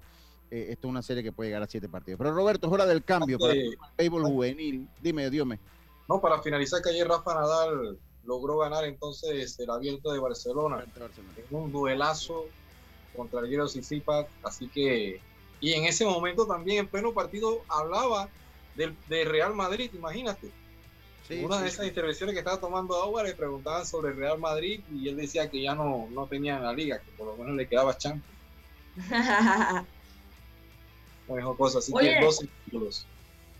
[0.52, 2.18] eh, esto es una serie que puede llegar a siete partidos.
[2.18, 4.88] Pero Roberto, es hora del cambio para el béisbol juvenil.
[5.00, 5.58] Dime, Dios me.
[6.08, 10.84] No, para finalizar, que ayer Rafa Nadal logró ganar entonces el abierto de Barcelona.
[11.50, 12.46] En un duelazo
[13.16, 15.20] contra el Giro Sisipa, así que,
[15.60, 18.28] y en ese momento también en pleno partido hablaba
[18.74, 20.50] del, de Real Madrid, imagínate.
[21.42, 25.08] Una de esas intervenciones que estaba tomando agua le preguntaban sobre el Real Madrid y
[25.08, 27.66] él decía que ya no, no tenía en la liga, que por lo menos le
[27.66, 28.36] quedaba champion.
[31.28, 33.06] mejor cosa, así que 12 títulos.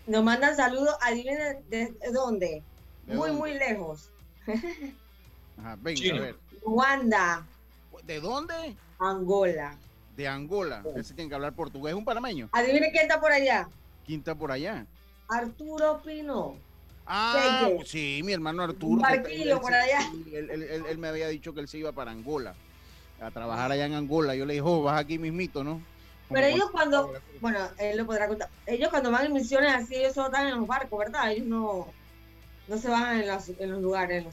[0.05, 2.61] Nos mandan saludos, adivinen de, dónde.
[3.07, 4.09] muy, muy lejos.
[5.57, 6.35] Ajá, venga, a ver.
[6.63, 7.47] Ruanda.
[8.03, 8.75] ¿De dónde?
[9.09, 9.77] Angola.
[10.15, 10.83] De Angola.
[10.95, 11.93] Ese tiene que hablar portugués.
[11.93, 12.49] ¿Es un panameño?
[12.51, 13.67] Adivine quién está por allá.
[14.05, 14.85] ¿Quién está por allá?
[15.29, 16.55] Arturo Pino.
[17.05, 18.93] Ah, sí, mi hermano Arturo.
[18.93, 19.99] Un barquillo por allá.
[20.31, 22.55] él, me había dicho que él se iba para Angola,
[23.21, 24.35] a trabajar allá en Angola.
[24.35, 25.81] Yo le dije, oh, vas aquí mismito, ¿no?
[26.29, 28.49] Pero ellos cuando, bueno, él lo podrá contar.
[28.65, 31.31] Ellos cuando van en misiones así, ellos solo están en los barcos, ¿verdad?
[31.31, 31.87] Ellos no,
[32.67, 34.25] no se bajan en los, en los lugares.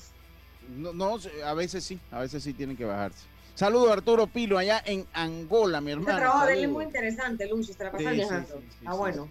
[0.68, 3.26] No, no, a veces sí, a veces sí tienen que bajarse.
[3.60, 6.12] Saludos Arturo Pilo allá en Angola, mi hermano.
[6.12, 8.62] El trabajo de él es muy interesante, Lucho, se la pasa viajando.
[8.86, 9.28] ah, bueno.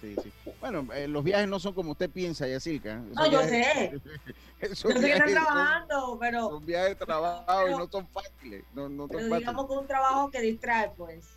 [0.00, 0.32] Sí, sí.
[0.60, 2.96] Bueno, eh, los viajes no son como usted piensa, Yacirca.
[2.96, 3.92] No, yo sé.
[4.62, 6.48] yo sé que están trabajando, pero.
[6.48, 8.64] Son viajes de trabajo y no son fáciles.
[8.74, 11.28] No, no pero digamos que un trabajo que distrae, pues.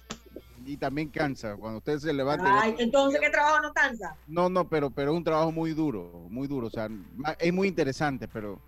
[0.66, 1.56] Y también cansa.
[1.56, 2.60] Cuando usted se levanta.
[2.60, 4.16] Ay, entonces, ¿qué trabajo no cansa?
[4.26, 6.66] No, no, pero, pero es un trabajo muy duro, muy duro.
[6.66, 6.90] O sea,
[7.38, 8.60] es muy interesante, pero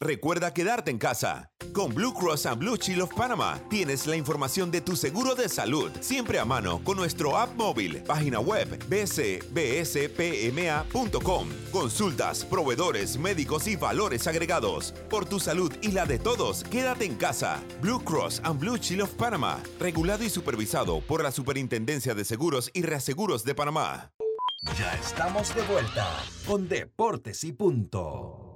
[0.00, 1.50] Recuerda quedarte en casa.
[1.72, 5.48] Con Blue Cross and Blue Shield of Panama tienes la información de tu seguro de
[5.48, 9.48] salud siempre a mano con nuestro app móvil, página web bcbspma.com.
[11.72, 14.94] Consultas, proveedores, médicos y valores agregados.
[15.10, 17.60] Por tu salud y la de todos, quédate en casa.
[17.80, 22.70] Blue Cross and Blue Shield of Panama, regulado y supervisado por la Superintendencia de Seguros
[22.72, 24.12] y Reaseguros de Panamá.
[24.78, 26.06] Ya estamos de vuelta
[26.46, 28.47] con Deportes y Punto.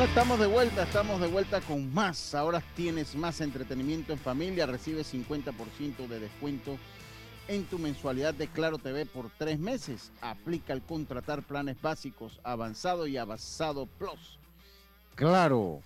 [0.00, 2.34] Estamos de vuelta, estamos de vuelta con más.
[2.34, 4.64] Ahora tienes más entretenimiento en familia.
[4.64, 6.78] Recibe 50% de descuento
[7.48, 10.10] en tu mensualidad de Claro TV por tres meses.
[10.22, 14.38] Aplica al contratar planes básicos, avanzado y avanzado plus.
[15.16, 15.80] Claro.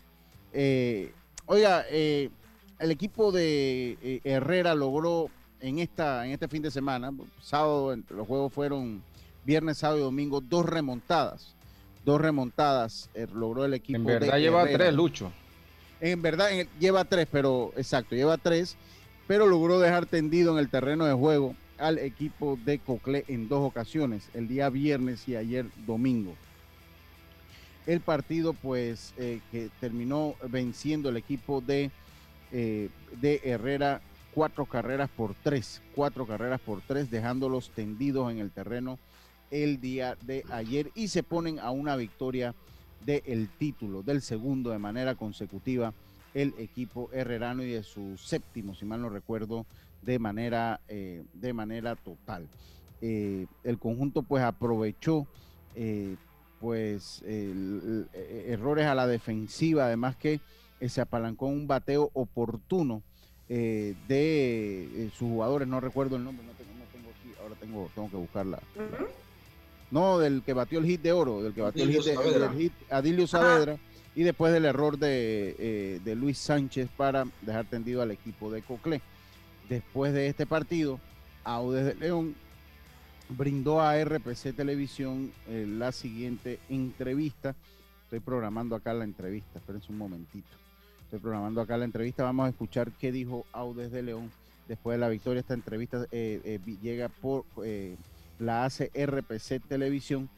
[0.53, 1.13] Eh,
[1.47, 2.31] oiga, eh,
[2.79, 5.29] el equipo de eh, Herrera logró
[5.61, 9.03] en, esta, en este fin de semana, sábado, los juegos fueron
[9.45, 11.54] viernes, sábado y domingo, dos remontadas.
[12.05, 13.99] Dos remontadas logró el equipo.
[13.99, 15.33] En verdad lleva tres, Lucho.
[16.01, 18.77] En verdad lleva tres, pero exacto, lleva tres,
[19.27, 23.67] pero logró dejar tendido en el terreno de juego al equipo de Coclé en dos
[23.67, 26.35] ocasiones, el día viernes y ayer domingo.
[27.87, 31.91] El partido, pues, que terminó venciendo el equipo de
[32.57, 32.89] eh,
[33.21, 34.01] de Herrera
[34.33, 38.97] cuatro carreras por tres, cuatro carreras por tres, dejándolos tendidos en el terreno
[39.63, 42.55] el día de ayer y se ponen a una victoria
[43.05, 45.93] del título, del segundo de manera consecutiva
[46.33, 49.67] el equipo herrerano y de su séptimo, si mal no recuerdo,
[50.03, 52.49] de manera, eh, de manera total.
[53.01, 55.27] Eh, el conjunto pues aprovechó
[56.61, 60.41] pues errores a la defensiva, además que
[60.89, 63.03] se apalancó un bateo oportuno
[63.49, 68.11] eh, de eh, sus jugadores, no recuerdo el nombre, no tengo, aquí, ahora tengo, tengo
[68.11, 68.59] que buscarla.
[69.95, 73.27] No, del que batió el hit de oro, del que batió el hit, de, Adilio
[73.27, 73.79] Saavedra,
[74.15, 79.01] y después del error eh, de, Luis Sánchez para dejar tendido al equipo de Coclé.
[79.69, 81.01] Después de este partido,
[81.45, 82.35] Audes de León
[83.31, 87.55] brindó a RPC Televisión la siguiente entrevista.
[88.03, 90.65] Estoy programando acá la entrevista, espérense un momentito
[91.19, 92.25] programando acá la entrevista.
[92.25, 94.31] Vamos a escuchar qué dijo Audes de León
[94.69, 95.41] después de la victoria.
[95.41, 97.97] Esta entrevista eh, eh, llega por eh,
[98.39, 100.29] la hace RPC Televisión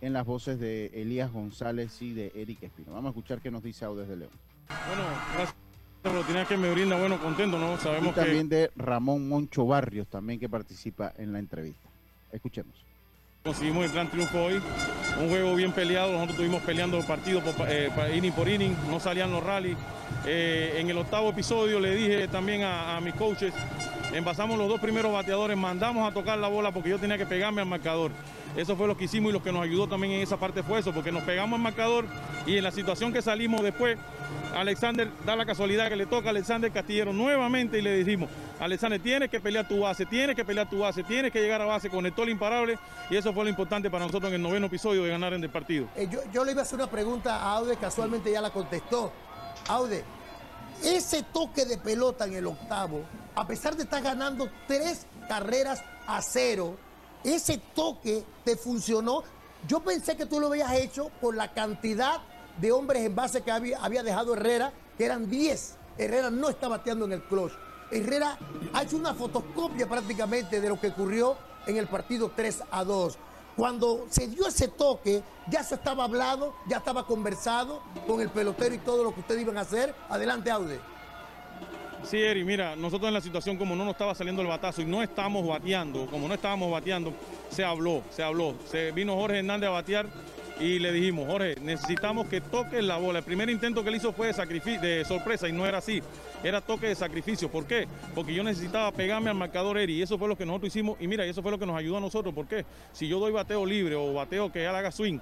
[0.00, 2.92] en las voces de Elías González y de Eric Espino.
[2.92, 4.32] Vamos a escuchar qué nos dice Audes de León.
[4.68, 5.02] Bueno,
[5.34, 5.56] gracias
[6.02, 7.76] por que me brinda, bueno, contento, ¿no?
[7.78, 11.88] Sabemos y también de Ramón Moncho Barrios, también que participa en la entrevista.
[12.30, 12.74] Escuchemos.
[13.42, 14.60] Conseguimos el gran triunfo hoy,
[15.20, 19.30] un juego bien peleado, nosotros estuvimos peleando partido por, eh, inning por inning, no salían
[19.30, 19.76] los rallies.
[20.26, 23.54] Eh, en el octavo episodio le dije también a, mis coaches,
[24.16, 27.60] envasamos los dos primeros bateadores, mandamos a tocar la bola porque yo tenía que pegarme
[27.60, 28.10] al marcador.
[28.56, 30.80] Eso fue lo que hicimos y lo que nos ayudó también en esa parte fue
[30.80, 32.06] eso, porque nos pegamos al marcador
[32.46, 33.98] y en la situación que salimos después,
[34.54, 38.98] Alexander da la casualidad que le toca a Alexander Castillero nuevamente y le dijimos, Alexander,
[39.00, 41.90] tienes que pelear tu base, tienes que pelear tu base, tienes que llegar a base,
[41.90, 42.78] conectó el imparable
[43.10, 45.50] y eso fue lo importante para nosotros en el noveno episodio de ganar en el
[45.50, 45.88] partido.
[45.94, 49.12] Eh, yo, le iba a hacer una pregunta a Aude, casualmente ya la contestó.
[49.68, 50.02] Aude,
[50.82, 53.02] ese toque de pelota en el octavo,
[53.36, 56.76] a pesar de estar ganando tres carreras a cero,
[57.22, 59.22] ese toque te funcionó.
[59.68, 62.20] Yo pensé que tú lo habías hecho por la cantidad
[62.58, 65.76] de hombres en base que había, dejado Herrera, que eran 10.
[65.98, 67.52] Herrera no está bateando en el clutch.
[67.90, 68.38] Herrera
[68.72, 73.18] ha hecho una fotocopia prácticamente de lo que ocurrió en el partido 3 a 2.
[73.54, 78.74] Cuando se dio ese toque, ya se estaba hablado, ya estaba conversado con el pelotero
[78.74, 79.94] y todo lo que ustedes iban a hacer.
[80.08, 80.95] Adelante, Aude.
[82.04, 84.84] Sí, Eri, mira, nosotros en la situación como no nos estaba saliendo el batazo y
[84.84, 87.12] no estamos bateando, como no estábamos bateando,
[87.50, 88.54] se habló, se habló.
[88.66, 90.06] Se vino Jorge Hernández a batear
[90.60, 93.18] y le dijimos, Jorge, necesitamos que toques la bola.
[93.18, 96.00] El primer intento que él hizo fue de, de sorpresa y no era así,
[96.44, 97.50] era toque de sacrificio.
[97.50, 97.88] ¿Por qué?
[98.14, 101.08] Porque yo necesitaba pegarme al marcador Eri y eso fue lo que nosotros hicimos y
[101.08, 102.32] mira, eso fue lo que nos ayudó a nosotros.
[102.32, 102.64] ¿Por qué?
[102.92, 105.18] Si yo doy bateo libre o bateo que haga swing,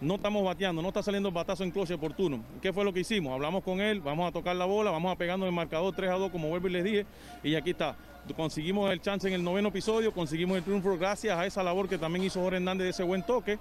[0.00, 2.42] no estamos bateando, no está saliendo el batazo en cloche oportuno.
[2.62, 3.32] ¿Qué fue lo que hicimos?
[3.32, 6.14] Hablamos con él, vamos a tocar la bola, vamos a pegarnos el marcador 3 a
[6.14, 7.06] 2, como vuelvo y les dije,
[7.42, 7.96] y aquí está.
[8.36, 11.98] Conseguimos el chance en el noveno episodio, conseguimos el triunfo gracias a esa labor que
[11.98, 13.58] también hizo Jorge Hernández de ese buen toque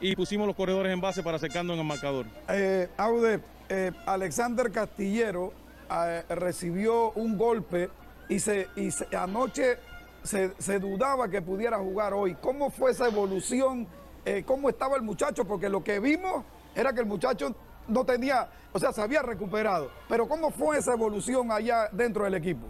[0.00, 2.26] y pusimos los corredores en base para acercarnos en el marcador.
[2.48, 5.52] Eh, Aude, eh, Alexander Castillero
[5.90, 7.90] eh, recibió un golpe
[8.28, 9.78] y, se, y anoche
[10.22, 12.34] se, se dudaba que pudiera jugar hoy.
[12.40, 13.88] ¿Cómo fue esa evolución?
[14.26, 17.54] Eh, cómo estaba el muchacho, porque lo que vimos era que el muchacho
[17.86, 19.88] no tenía, o sea, se había recuperado.
[20.08, 22.66] Pero ¿cómo fue esa evolución allá dentro del equipo?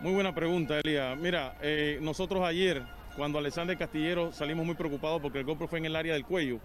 [0.00, 1.16] Muy buena pregunta, Elia.
[1.16, 2.82] Mira, eh, nosotros ayer,
[3.16, 6.58] cuando Alexander Castillero salimos muy preocupados porque el golpe fue en el área del cuello.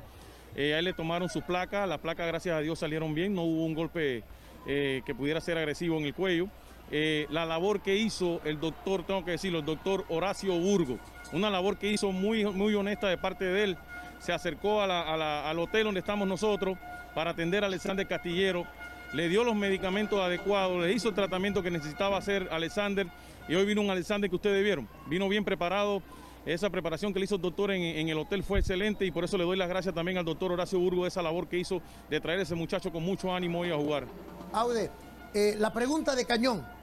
[0.54, 3.44] Eh, a él le tomaron sus placas, las placas gracias a Dios salieron bien, no
[3.44, 4.24] hubo un golpe
[4.66, 6.50] que pudiera ser agresivo en el cuello.
[6.92, 11.00] La labor que hizo el doctor, tengo que decirlo, el doctor Horacio Burgo,
[11.34, 13.78] una labor que hizo muy, muy honesta de parte de él.
[14.20, 16.78] Se acercó al hotel donde estamos nosotros
[17.14, 18.66] para atender a Alexander Castillero,
[19.14, 23.08] le dio los medicamentos adecuados, le hizo el tratamiento que necesitaba hacer Alexander
[23.48, 26.02] y hoy vino un Alexander que ustedes vieron, vino bien preparado
[26.46, 29.24] Esa preparación que le hizo el doctor en, en, el hotel fue excelente y por
[29.24, 31.82] eso le doy las gracias también al doctor Horacio Burgo de esa labor que hizo
[32.10, 34.06] de traer a ese muchacho con mucho ánimo hoy a jugar.
[34.52, 34.92] Aude,
[35.34, 36.75] eh, la pregunta de Cañón.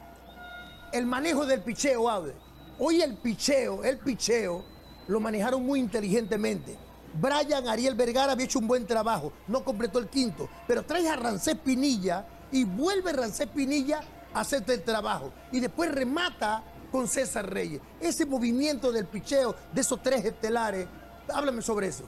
[0.93, 2.35] El manejo del picheo, Aude.
[2.79, 4.63] Hoy el picheo, el picheo,
[5.09, 6.77] lo manejaron muy inteligentemente.
[7.15, 11.17] Brian Ariel Vergara había hecho un buen trabajo, no completó el quinto, pero traes a
[11.17, 14.03] Rancés Pinilla y vuelve Rancés Pinilla
[14.35, 15.33] a hacerte el trabajo.
[15.51, 17.81] Y después remata con César Reyes.
[17.99, 20.87] Ese movimiento del picheo de esos tres estelares,
[21.33, 22.05] háblame sobre eso.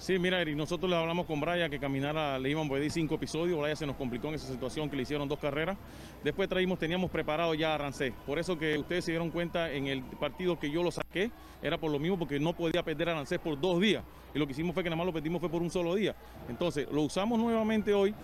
[0.00, 3.16] Sí, mira, Eric, nosotros le hablamos con Brian que caminara, le íbamos a pedir cinco
[3.16, 3.60] episodios.
[3.60, 5.76] Brian se nos complicó en esa situación que le hicieron dos carreras.
[6.24, 8.14] Después traímos, teníamos preparado ya a.
[8.24, 11.30] Por eso que ustedes se dieron cuenta en el partido que yo lo saqué,
[11.62, 14.02] era por lo mismo porque no podía perder a por dos días.
[14.34, 16.14] Y lo que hicimos fue que nada más lo perdimos fue por un solo día.
[16.48, 18.14] Entonces, lo usamos nuevamente hoy.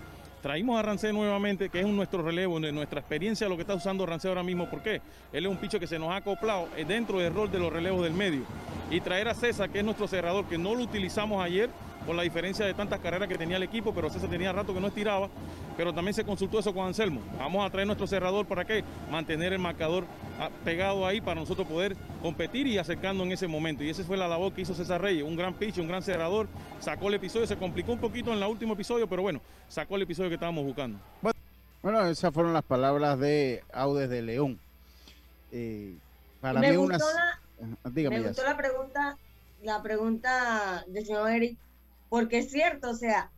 [0.43, 4.29] Traímos a Rancé nuevamente, que es nuestro relevo, nuestra experiencia, lo que está usando Rancé
[4.29, 4.69] ahora mismo.
[4.69, 5.01] ¿Por qué?
[5.33, 7.73] Él es un picho que se nos ha acoplado eh, dentro del rol de los
[7.73, 8.43] relevos del medio.
[8.91, 11.71] Y traer a César, que es nuestro cerrador, que no lo utilizamos ayer
[12.07, 14.81] por la diferencia de tantas carreras que tenía el equipo, pero César tenía rato que
[14.81, 15.29] no estiraba.
[15.77, 17.21] Pero también se consultó eso con Anselmo.
[17.39, 18.83] Vamos a traer nuestro cerrador para qué?
[19.11, 20.05] Mantener el marcador
[20.39, 23.85] ah, pegado ahí para nosotros poder competir y acercando en ese momento.
[23.85, 26.49] Y esa fue la labor que hizo César Reyes, un gran pitch, un gran cerrador.
[26.81, 30.03] Sacó el episodio, se complicó un poquito en el último episodio, pero bueno, sacó el
[30.03, 30.99] episodio que estábamos buscando.
[31.83, 34.59] Bueno, esas fueron las palabras de Audes de León.
[35.53, 35.97] Eh,
[36.41, 37.15] para me mí gustó unas...
[37.83, 39.19] la, Dígame, me gustó la pregunta,
[39.63, 41.57] la pregunta del señor Eric,
[42.09, 43.31] porque es cierto, o sea,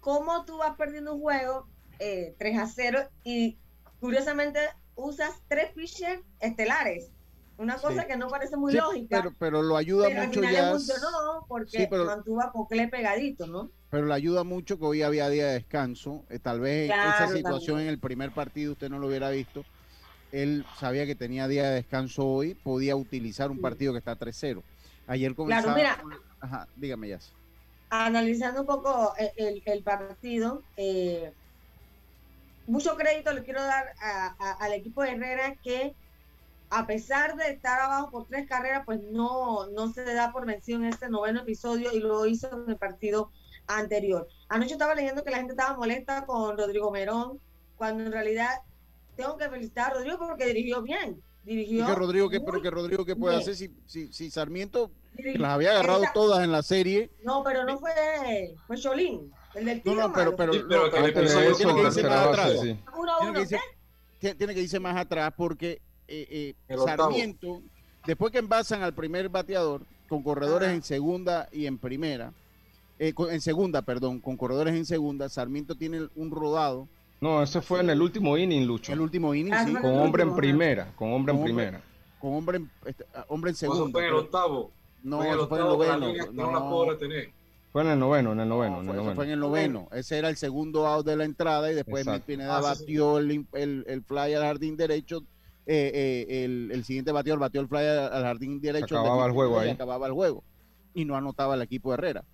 [0.00, 3.58] cómo tú vas perdiendo un juego eh, 3 a 0 y
[4.00, 4.58] curiosamente
[4.96, 7.10] usas tres pitchers estelares.
[7.58, 8.08] Una cosa Sí.
[8.08, 9.18] que no parece muy Sí, lógica.
[9.22, 10.70] pero, pero lo ayuda pero al mucho final ya.
[10.72, 13.70] funcionó porque Sí, pero- mantuvo a Cocle pegadito, ¿no?
[13.90, 16.24] Pero le ayuda mucho que hoy había día de descanso.
[16.30, 17.88] Eh, tal vez Claro, esa situación también.
[17.88, 19.64] en el primer partido usted no lo hubiera visto.
[20.32, 24.62] Él sabía que tenía día de descanso hoy, podía utilizar un partido que está 3-0.
[25.06, 25.74] Ayer comenzaba.
[25.76, 25.98] mira.
[26.00, 27.18] con- Ajá, dígame ya.
[27.92, 31.32] Analizando un poco el, el- partido, eh,
[32.66, 35.96] mucho crédito le quiero dar a- al equipo de Herrera que
[36.70, 40.78] a pesar de estar abajo por tres carreras, pues no, no se da por vencido
[40.80, 43.32] en este noveno episodio y lo hizo en el partido
[43.68, 44.28] anterior.
[44.48, 47.40] Anoche estaba leyendo que la gente estaba molesta con Rodrigo Merón,
[47.76, 48.50] cuando en realidad
[49.16, 51.24] tengo que felicitar a Rodrigo porque dirigió bien.
[51.44, 53.42] Dirigió que Rodrigo, que, pero que Rodrigo, ¿qué puede bien.
[53.42, 57.10] hacer si, si, si Sarmiento Dirigió- las había agarrado Esa- todas en la serie?
[57.24, 60.36] No, pero no fue, fue Cholín, el del No, tiro no, pero, malo.
[60.36, 62.60] pero, Sí, pero no, que le pero puso tiene eso que irse más atrás.
[62.62, 62.78] sí.
[62.96, 66.78] Uno a Tiene uno, que irse- tiene- que irse más atrás porque eh, eh, El
[66.78, 67.02] octavo.
[67.10, 67.62] Sarmiento,
[68.06, 70.76] después que envasan al primer bateador con corredores Ajá.
[70.76, 72.32] en segunda y en primera,
[72.98, 76.86] eh, en segunda, perdón, con corredores en segunda, Sarmiento tiene un rodado,
[77.22, 78.92] No, ese fue en el último inning, Lucho.
[78.92, 81.80] el último inning, Ah, sí, Con hombre en primera, con hombre en primera.
[82.20, 83.92] con hombre en, este, ah, hombre en Eso segunda.
[83.92, 84.70] fue en el pero- octavo.
[85.04, 86.12] no, fue en el fue en el noveno.
[86.12, 87.30] que no la pudo no, retener.
[87.72, 89.88] Fue en el noveno, en el noveno, no, en fue, el en el noveno.
[89.92, 92.24] Ese era el segundo out de la entrada y después Exacto.
[92.28, 92.82] Mil Pineda Ah, sí, sí.
[92.84, 95.22] batió el, el, el fly al jardín derecho.
[95.64, 98.98] eh, eh, el, el siguiente bateador batió el fly al, jardín derecho.
[98.98, 99.74] acababa el juego Pineda ahí.
[99.74, 100.42] acababa el juego.
[100.92, 102.24] Y no anotaba el equipo de Herrera.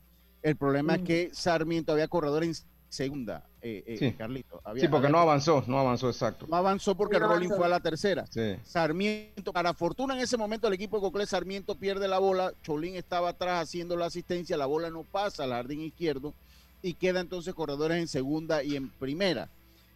[0.42, 1.04] El problema es Mm.
[1.04, 2.54] que Sarmiento había corredor en
[2.88, 4.12] segunda, eh, eh, Sí.
[4.12, 4.60] Carlito.
[4.64, 6.46] Había- Sí, porque había- no avanzó, no avanzó exacto.
[6.48, 8.24] no avanzó porque No Rolling fue a la tercera.
[8.28, 8.56] Sí.
[8.64, 12.94] Sarmiento, para fortuna en ese momento el equipo de Coclé Sarmiento pierde la bola, Cholín
[12.94, 16.32] estaba atrás haciendo la asistencia, la bola no pasa al jardín izquierdo
[16.82, 19.48] y queda entonces corredores en segunda y en primera.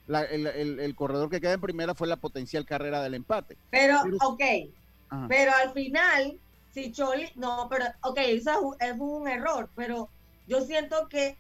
[0.09, 3.57] La- el, el- el corredor que queda en primera fue la potencial carrera del empate.
[3.71, 4.43] Pero, Pero- ok,
[5.09, 5.27] Ajá.
[5.29, 6.37] pero al final,
[6.75, 10.09] si Choli, no, pero, ok, eso es un- es un error, pero
[10.49, 11.37] yo siento que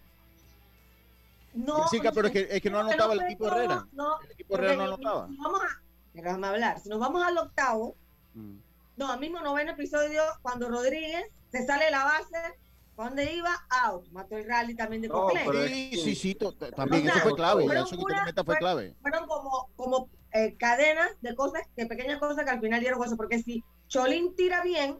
[1.54, 1.82] no.
[1.84, 3.86] Jessica, pero es que, es que no anotaba el equipo Herrera.
[3.92, 5.28] No, El equipo Herrera no anotaba.
[5.28, 5.82] si vamos a,
[6.14, 7.96] déjame hablar, si nos vamos al octavo,
[8.34, 8.56] Mm.
[8.96, 12.58] no, al mismo noveno episodio, cuando Rodríguez se sale de la base,
[12.96, 13.50] ¿pa' ¿dónde iba?
[13.84, 17.14] Out, mató el rally también de No, pero Sí, que- sí, sí, también O sea,
[17.16, 17.64] eso fue clave.
[17.64, 18.94] fueron Eso que tú puras- comentas fue clave.
[19.02, 23.16] fueron como, como eh, cadenas de cosas, de pequeñas cosas que al final dieron hueso,
[23.18, 24.98] porque si Cholín tira bien,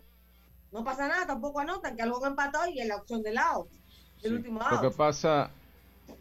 [0.73, 3.71] no pasa nada, tampoco anotan, que algo empatado y en la opción del out,
[4.21, 4.37] del Sí.
[4.37, 4.97] último Lo que out.
[4.97, 5.51] pasa,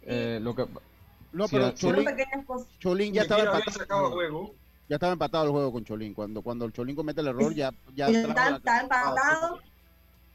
[0.03, 0.65] eh, lo que
[1.33, 2.07] No, Sí, pero Cholín.
[2.79, 4.11] Cholín ya estaba empatado.
[4.11, 4.53] juego.
[4.89, 6.13] Ya estaba empatado el juego con Cholín.
[6.13, 9.59] Cuando, cuando el Cholín comete el error, ya, ya está empatado,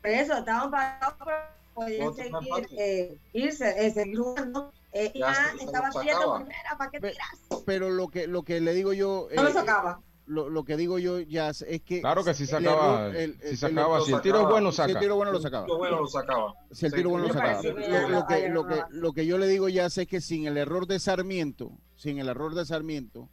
[0.01, 1.37] por eso, estaban empatados, pero
[1.75, 4.73] podían seguir, eh, irse, eh, seguir jugando.
[4.93, 6.39] Eh, Ya ya estaba sacaba.
[6.39, 7.19] primera, ¿para qué tiras?
[7.67, 10.01] pero lo que lo que le digo yo No lo eh, sacaba.
[10.27, 13.57] Lo, lo que digo yo ya es que Claro que sí el sacaba, el- el-
[13.57, 13.99] sacaba.
[13.99, 14.51] el- Si el tiro es sacaba.
[14.53, 15.01] bueno, si el saca.
[15.01, 16.55] tiro bueno lo sacaba bueno lo sacaba.
[16.73, 19.47] si el tiro bueno lo sacaba lo, lo que lo que lo que yo le
[19.47, 23.29] digo ya es que sin el error de Sarmiento sin el error de Sarmiento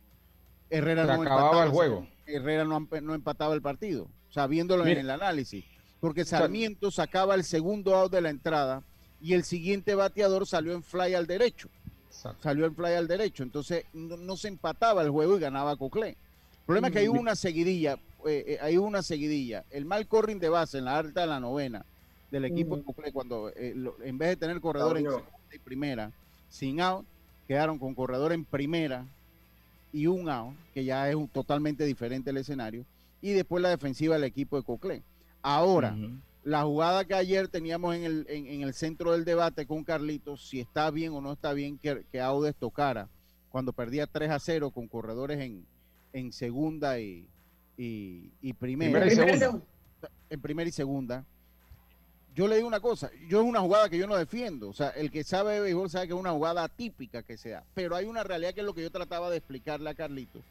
[0.70, 2.08] Herrera Se no acababa empataba el juego.
[2.26, 5.64] Herrera no, no empataba el partido o sea, viéndolo en el análisis,
[6.00, 8.82] porque Sarmiento sacaba el segundo out de la entrada
[9.22, 11.70] y el siguiente bateador salió en fly al derecho.
[12.42, 16.18] Salió en fly al derecho, entonces no, no se empataba el juego y ganaba Coclé.
[16.64, 17.18] El problema es que hay Mm.
[17.18, 17.94] una seguidilla,
[18.26, 19.66] eh, eh, hay una seguidilla.
[19.70, 21.86] El mal corring de base en la alta de la novena
[22.32, 25.60] del equipo de Coclé, cuando eh, lo- en vez de tener corredor en segunda y
[25.60, 26.12] primera,
[26.50, 27.06] sin out,
[27.48, 29.06] quedaron con corredor en primera
[29.92, 32.86] y un out, que ya es un- totalmente diferente el escenario,
[33.22, 35.04] y después la defensiva del equipo de Coclé.
[35.42, 35.96] Ahora,
[36.46, 40.48] la jugada que ayer teníamos en el, en, en el centro del debate con Carlitos,
[40.48, 43.10] si está bien o no está bien que, que Audes tocara
[43.50, 45.66] cuando perdía 3 a 0 con corredores en,
[46.14, 47.28] en segunda y,
[47.78, 49.00] y, y primera.
[49.00, 49.62] Primera y segunda.
[50.30, 51.26] En primera y segunda.
[52.36, 54.90] Yo le digo una cosa, yo es una jugada que yo no defiendo, o sea,
[54.90, 57.96] el que sabe de béisbol sabe que es una jugada atípica que se da, pero
[57.96, 60.42] hay una realidad que es lo que yo trataba de explicarle a Carlitos.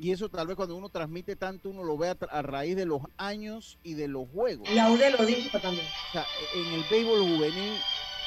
[0.00, 3.02] Y eso tal vez cuando uno transmite tanto, uno lo ve a raíz de los
[3.18, 4.68] años y de los juegos.
[4.68, 5.86] Y Aude lo dijo también.
[6.08, 6.26] O sea,
[6.56, 7.74] en el béisbol juvenil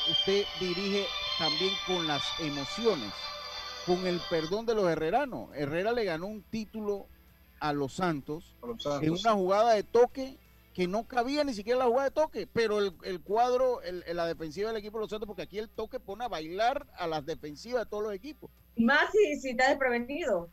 [0.10, 1.06] usted dirige
[1.38, 3.12] también con las emociones,
[3.86, 5.50] con el perdón de los herreranos.
[5.56, 7.08] Herrera le ganó un título
[7.60, 9.04] a los Santos, A los Santos.
[9.04, 10.38] en una jugada de toque
[10.74, 14.26] que no cabía ni siquiera la jugada de toque, pero el, el cuadro, el- la
[14.28, 17.26] defensiva del equipo de los Santos, porque aquí el toque pone a bailar a las
[17.26, 18.52] defensivas de todos los equipos.
[18.78, 20.50] Más si, si está desprevenido.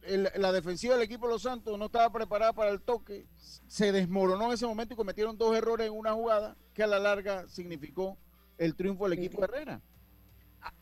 [0.00, 3.26] El- la defensiva del equipo de los Santos no estaba preparada para el toque,
[3.66, 6.98] se desmoronó en ese momento y cometieron dos errores en una jugada que a la
[6.98, 8.16] larga significó
[8.56, 9.82] el triunfo del equipo de Herrera.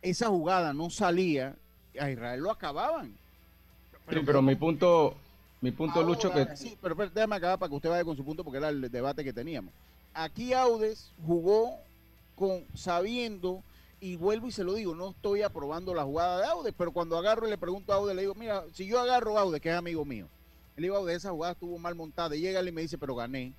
[0.02, 1.58] Esa jugada no salía,
[1.98, 3.14] a Israel lo acababan.
[4.10, 5.14] Sí, pero mi punto,
[5.60, 8.24] mi punto, Lucho, que Sí, pero, pero déjame acabar para que usted vaya con su
[8.24, 9.72] punto porque era el debate que teníamos.
[10.12, 11.78] Aquí Audes jugó
[12.36, 13.62] con sabiendo
[14.00, 17.16] y vuelvo y se lo digo, no estoy aprobando la jugada de Audes, pero cuando
[17.16, 19.70] agarro y le pregunto a Audes, le digo, mira, si yo agarro a Audes, que
[19.70, 20.26] es amigo mío,
[20.76, 23.14] le digo, Audes, esa jugada estuvo mal montada, y llega él y me dice, pero
[23.14, 23.54] gané.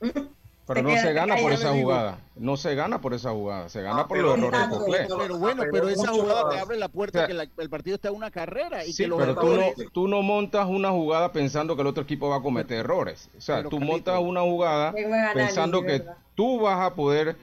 [0.66, 2.18] pero no se gana por esa jugada.
[2.36, 3.68] No se gana por esa jugada.
[3.68, 5.06] Se gana por los errores de.
[5.18, 7.96] Pero bueno, pero esa jugada te abre la puerta O sea, que la- el partido
[7.96, 10.90] está en una carrera y Sí, que los pero tú no, tú no montas una
[10.90, 13.28] jugada pensando que el otro equipo va a cometer errores.
[13.36, 14.92] O sea, Pero, tú Carlito, montas una jugada
[15.34, 16.16] pensando que ¿verdad?
[16.34, 17.36] tú vas a poder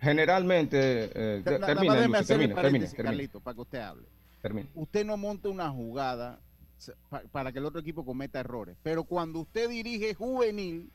[0.00, 1.10] generalmente...
[1.14, 4.06] eh, Na- termina, hacerle termina, termina, Carlito, para que usted hable.
[4.40, 4.68] termina.
[4.74, 6.38] usted no monta una jugada
[7.30, 8.76] para que el otro equipo cometa errores.
[8.82, 10.90] Pero cuando usted dirige juvenil,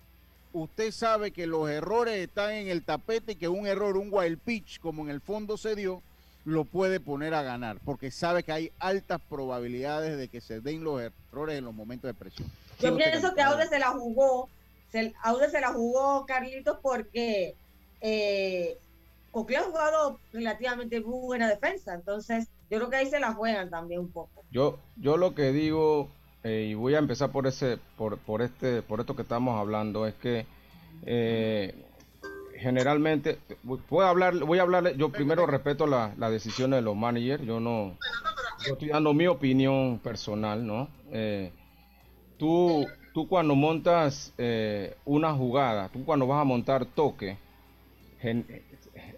[0.56, 4.40] usted sabe que los errores están en el tapete y que un error, un wild
[4.40, 6.02] pitch, como en el fondo se dio,
[6.46, 10.84] lo puede poner a ganar, porque sabe que hay altas probabilidades de que se den
[10.84, 12.50] los errores en los momentos de presión.
[12.80, 13.42] Yo pienso que.
[13.42, 14.48] Aude se la jugó,
[14.92, 17.56] se, Aude se la jugó Carlitos porque
[18.00, 18.78] eh,
[19.34, 24.00] ha jugado relativamente muy buena defensa, entonces yo creo que ahí se la juegan también
[24.00, 24.44] un poco.
[24.52, 26.10] Yo, yo lo que digo,
[26.46, 30.06] eh, y voy a empezar por ese, por, por este, por esto que estamos hablando,
[30.06, 30.46] es que
[31.08, 31.74] eh,
[32.60, 36.96] generalmente voy a hablar, voy a hablar, yo primero respeto la- las decisiones de los
[36.96, 37.98] managers, yo no,
[38.64, 40.88] yo estoy dando mi opinión personal, ¿no?
[41.12, 41.52] Eh,
[42.38, 47.38] tú, tú cuando montas eh, una jugada, tú cuando vas a montar toque,
[48.20, 48.46] gen-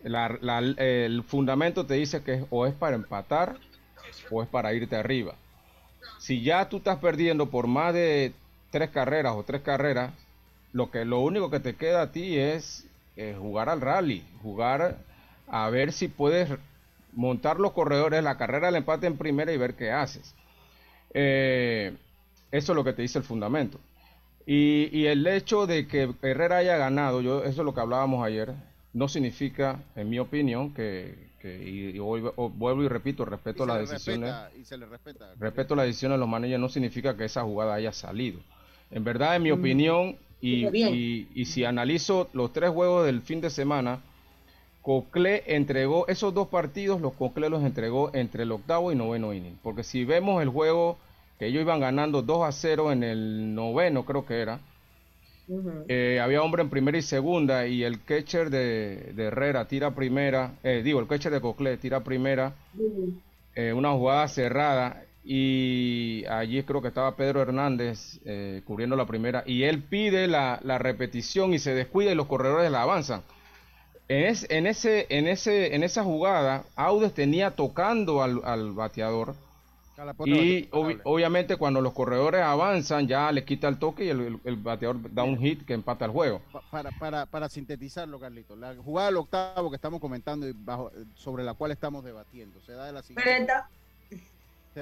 [0.03, 3.57] la- la- el fundamento te dice que o es para empatar
[4.31, 5.35] o es para irte arriba.
[6.19, 8.33] Si ya tú estás perdiendo por más de
[8.71, 10.13] tres carreras o tres carreras,
[10.73, 14.97] lo que lo único que te queda a ti es eh, jugar al rally, jugar
[15.47, 16.49] a ver si puedes
[17.13, 20.35] montar los corredores, la carrera del empate en primera y ver qué haces.
[21.13, 21.93] Eh,
[22.51, 23.79] eso es lo que te dice el fundamento.
[24.45, 28.25] Y, y el hecho de que Herrera haya ganado, yo, eso es lo que hablábamos
[28.25, 28.53] ayer,
[28.93, 33.67] no significa, en mi opinión, que, y, y hoy- o- vuelvo y repito, respeto Y
[33.67, 34.29] las decisiones.
[34.29, 35.33] respeta- y se le respeta.
[35.39, 38.39] Respeto las decisiones de los managers no significa que esa jugada haya salido.
[38.91, 39.59] En verdad, en mi Mm.
[39.59, 43.99] opinión, y si analizo los tres juegos del fin de semana,
[44.81, 49.57] Cocle entregó esos dos partidos, los Cocle los entregó entre el octavo y noveno inning.
[49.61, 50.97] Porque si vemos el juego
[51.39, 54.59] que ellos iban ganando 2 a 0 en el noveno, creo que era,
[55.87, 60.55] eh, había hombre en primera y segunda y el catcher de, de Herrera tira primera,
[60.63, 62.53] eh, digo, el catcher de Cocle tira primera,
[63.55, 69.43] eh, una jugada cerrada y allí creo que estaba Pedro Hernández eh, cubriendo la primera
[69.45, 73.23] y él pide la, la repetición y se descuida y los corredores la avanzan.
[74.09, 79.35] En, es- en ese, en, ese, en esa jugada, Audes tenía tocando al, al bateador
[80.25, 84.39] y obvi- obviamente cuando los corredores avanzan ya le quita el toque y el, el-
[84.43, 86.41] el bateador da un hit que empata el juego.
[86.51, 90.91] Pa- para, para, para sintetizarlo, Carlito, la jugada del octavo que estamos comentando y bajo,
[91.15, 93.29] sobre la cual estamos debatiendo se da de la siguiente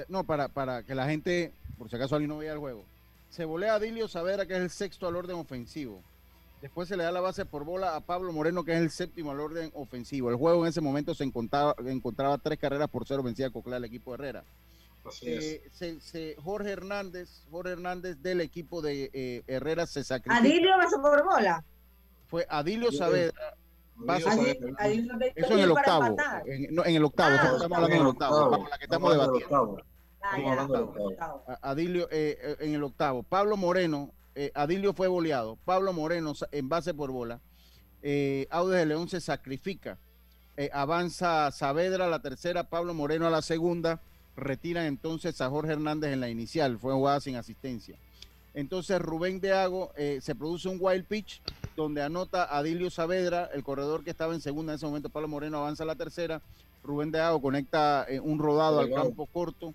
[0.08, 2.84] No, para, para que la gente, por si acaso alguien no veía el juego,
[3.30, 6.02] se volea a Dilio Savera, que es el sexto al orden ofensivo.
[6.60, 9.30] Después se le da la base por bola a Pablo Moreno, que es el séptimo
[9.30, 10.30] al orden ofensivo.
[10.30, 13.84] El juego en ese momento se encontraba, encontraba tres carreras por cero, vencía Coclea al
[13.84, 14.44] equipo de Herrera.
[15.22, 20.38] Eh, se, se, Jorge Hernández, Jorge Hernández del equipo de eh, Herrera se sacrificó.
[20.38, 21.64] ¿Adilio pasó por bola?
[22.26, 23.56] Fue Adilio Saavedra.
[25.34, 26.16] Eso en el octavo.
[26.44, 27.36] En, no, en el octavo.
[27.38, 28.68] Ah, estamos hablando en el octavo.
[28.68, 29.82] La que estamos debatiendo.
[30.22, 33.22] Ah, Adilio eh, eh, en el octavo.
[33.22, 35.56] Pablo Moreno, eh, Adilio fue boleado.
[35.64, 37.40] Pablo Moreno en base por bola.
[38.02, 39.98] Eh, Audes de León se sacrifica.
[40.56, 44.00] Eh, avanza Saavedra a la tercera, Pablo Moreno a la segunda.
[44.36, 46.78] Retiran entonces a Jorge Hernández en la inicial.
[46.78, 47.96] Fue jugada sin asistencia.
[48.54, 51.42] Entonces Rubén de Hago se produce un wild pitch
[51.76, 55.10] donde anota a Adilio Saavedra, el corredor que estaba en segunda en ese momento.
[55.10, 56.40] Pablo Moreno avanza a la tercera.
[56.82, 59.74] Rubén de Hago conecta un rodado al campo corto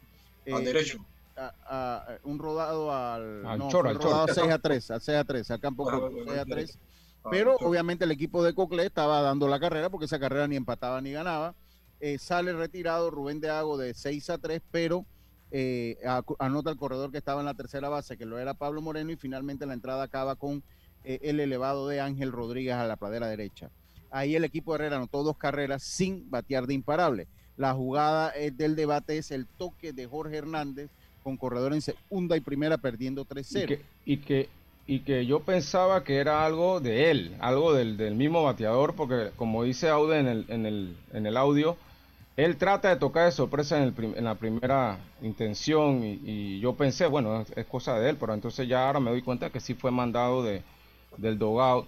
[0.52, 1.00] al derecho.
[1.38, 4.42] A, a, un rodado al, al no, choro, al al rodado choro.
[4.42, 6.56] 6 a 3, al 6 a 3, al campo Ah, corto, bueno, 6 a bueno,
[6.56, 6.80] 3.
[7.24, 10.56] Ah, Pero obviamente el equipo de Cocle estaba dando la carrera porque esa carrera ni
[10.56, 11.54] empataba ni ganaba.
[12.02, 15.06] Eh, sale retirado Rubén de Hago de 6 a 3, pero
[15.52, 15.98] eh,
[16.40, 19.18] anota el corredor que estaba en la tercera base, que lo era Pablo Moreno, y
[19.18, 20.64] finalmente la entrada acaba con
[21.04, 23.70] eh, el elevado de Ángel Rodríguez a la pradera derecha.
[24.10, 27.28] Ahí el equipo de Herrera anotó dos carreras sin batear de imparable.
[27.56, 30.90] La jugada eh, del debate es el toque de Jorge Hernández
[31.22, 33.68] con corredor en segunda y primera perdiendo Y 3-0.
[33.68, 34.50] que, y que
[34.88, 39.30] y que yo pensaba que era algo de él, algo del, del mismo bateador, porque
[39.36, 41.78] como dice Aude en el, en el, en el audio,
[42.38, 46.76] él trata de tocar de sorpresa en, el en la primera intención y, y yo
[46.76, 49.60] pensé, bueno, es, es cosa de él, pero entonces ya ahora me doy cuenta que
[49.60, 50.64] sí fue mandado de,
[51.18, 51.88] del dogout.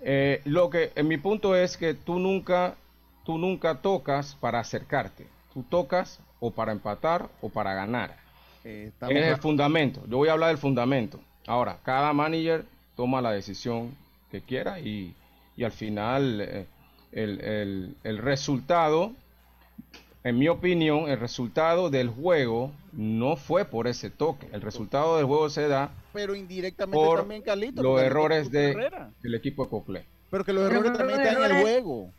[0.00, 2.76] Eh, lo que en mi punto es que tú nunca,
[3.24, 8.16] tú nunca tocas para acercarte, tú tocas o para empatar o para ganar.
[8.64, 10.02] Eh, Es el fundamento.
[10.08, 11.20] Yo voy a hablar del fundamento.
[11.46, 12.64] Ahora, cada manager
[12.96, 13.94] toma la decisión
[14.30, 15.14] que quiera y,
[15.56, 16.66] y al final eh,
[17.12, 19.12] el, el- el resultado,
[20.24, 24.48] en mi opinión, el resultado del juego no fue por ese toque.
[24.52, 27.82] El resultado del juego se da pero indirectamente por también, Carlito.
[27.82, 30.04] los errores equipo de del equipo de Cocle.
[30.30, 32.10] Pero que los Pero errores también los están en el juego.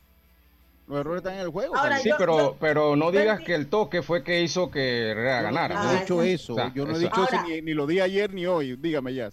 [0.88, 1.76] Los errores están en el juego.
[1.76, 1.98] Ahora.
[1.98, 5.22] Sí, yo- pero, yo- pero no digas que el toque fue que hizo que no-
[5.24, 5.76] ganara.
[5.76, 6.54] yo no he dicho eso.
[6.54, 8.76] O sea, yo no he dicho eso ni, ni lo di ayer ni hoy.
[8.76, 9.32] Dígame, ya.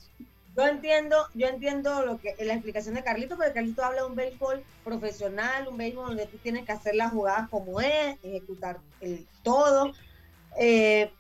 [0.55, 4.15] Yo entiendo, yo entiendo lo que la explicación de Carlito, porque Carlito habla de un
[4.15, 9.27] béisbol profesional, un béisbol donde tú tienes que hacer las jugadas como es, ejecutar el
[9.43, 9.93] todo.
[10.59, 11.11] Eh,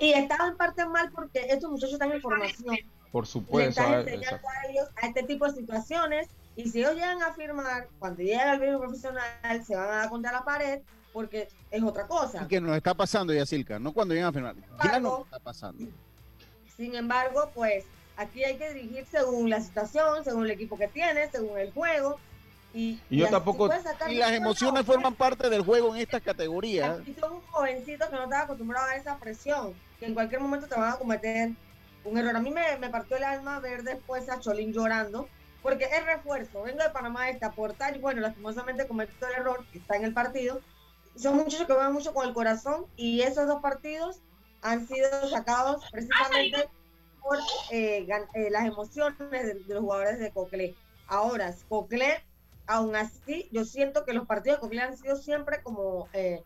[0.00, 2.76] y estaba en parte mal porque estos muchachos están en formación.
[3.10, 3.80] Por Le supuesto.
[3.80, 4.48] estás ah, enseñando exacto.
[4.48, 8.40] a ellos a este tipo de situaciones y si ellos llegan a firmar, cuando lleguen
[8.40, 10.80] al béisbol profesional, se van a dar contra la pared
[11.14, 12.42] porque es otra cosa.
[12.44, 13.78] Y que nos está pasando, Yacilca.
[13.78, 14.56] No cuando llegan a final.
[14.84, 15.86] Ya nos está pasando.
[16.76, 17.86] Sin embargo, pues
[18.16, 22.18] aquí hay que dirigir según la situación, según el equipo que tienes, según el juego.
[22.74, 23.70] Y, Y yo tampoco-
[24.08, 27.00] Y las emociones forman parte del juego en estas categorías.
[27.00, 30.74] Aquí son jovencitos que no están acostumbrados a esa presión, que en cualquier momento te
[30.74, 31.50] van a cometer
[32.04, 32.36] un error.
[32.36, 35.26] A mí me, me partió el alma ver después a Cholín llorando,
[35.62, 36.62] porque es refuerzo.
[36.62, 40.04] Vengo de Panamá este, a aportar y bueno, lastimosamente cometió el error que está en
[40.04, 40.60] el partido.
[41.16, 44.18] Son muchachos que van mucho con el corazón y esos dos partidos
[44.60, 46.68] han sido sacados precisamente
[47.26, 47.38] por
[47.70, 50.74] eh, eh, las emociones de, de los jugadores de Cocle.
[51.08, 52.22] Ahora, Cocle,
[52.66, 56.08] aún así, yo siento que los partidos de Cocle han sido siempre como...
[56.12, 56.42] Eh,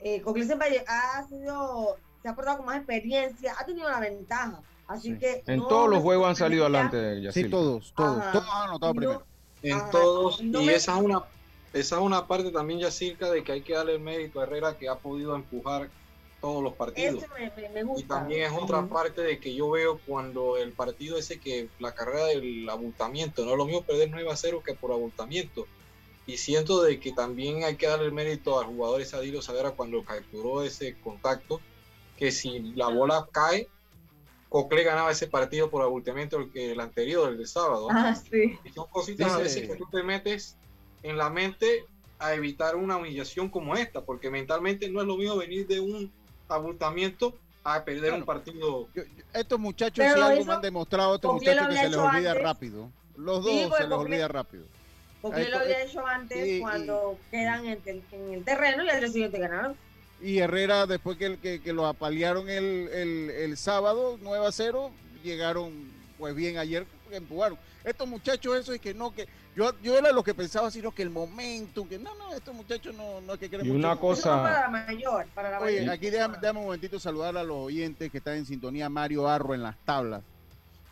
[0.00, 4.60] eh, Cocle siempre ha sido, se ha portado con más experiencia, ha tenido la ventaja.
[4.88, 5.18] Así Sí.
[5.18, 5.42] que...
[5.46, 7.50] En no todos los juegos han salido adelante, Sí, Yacirca.
[7.50, 8.18] todos, todos.
[8.18, 8.32] Ajá.
[8.32, 9.26] Todos han anotado no- primero.
[9.62, 9.90] En Ajá.
[9.90, 11.22] todos, No y me- esa es una
[11.72, 14.42] esa es una parte también ya cerca de que hay que darle el mérito a
[14.42, 15.88] Herrera que ha podido empujar
[16.40, 17.22] todos los partidos.
[17.22, 18.08] Eso me, me- me Y gusta.
[18.20, 22.26] también es otra parte de que yo veo cuando el partido ese que la carrera
[22.26, 25.66] del abultamiento, no es lo mismo perder 9 a 0 que por abultamiento.
[26.26, 29.72] Y siento de que también hay que darle el mérito al jugador ese Adilio Savera
[29.72, 31.60] cuando capturó ese contacto,
[32.16, 33.68] que si la bola cae,
[34.48, 37.86] Cocle ganaba ese partido por abultamiento el, que, el anterior, el de sábado.
[37.90, 38.58] Ah, sí.
[38.64, 40.56] Y son cositas a Dice- veces que tú te metes
[41.02, 41.84] en la mente
[42.18, 46.12] a evitar una humillación como esta, porque mentalmente no es lo mismo venir de un
[46.50, 47.34] abultamiento
[47.64, 48.88] a perder un partido.
[48.94, 52.30] Yo- yo- estos muchachos si algo me han demostrado, estos muchachos que se les olvida
[52.30, 52.42] antes.
[52.44, 52.90] rápido.
[53.16, 54.64] Los Sí, dos se les olvida rápido.
[55.22, 58.84] Porque Esto- lo había hecho antes y- y- cuando quedan en el, en el terreno
[58.84, 59.76] y al día siguiente ganaron.
[60.22, 64.90] Y Herrera, después que, que, que lo apalearon el, el, el sábado, 9 a 0,
[65.22, 67.58] llegaron pues bien ayer, porque empujaron.
[67.84, 69.26] Estos muchachos, eso es que no, que
[69.56, 72.94] yo, yo era lo que pensaba, sino que el momento, que no, no, estos muchachos
[72.94, 73.78] no, no es que quieren Y mucho.
[73.78, 75.94] una cosa- no para la mayor, para la Oye, mayor.
[75.94, 78.88] aquí déjame, déjame un momentito saludar a los oyentes que están en sintonía.
[78.90, 80.22] Mario Arro en las tablas.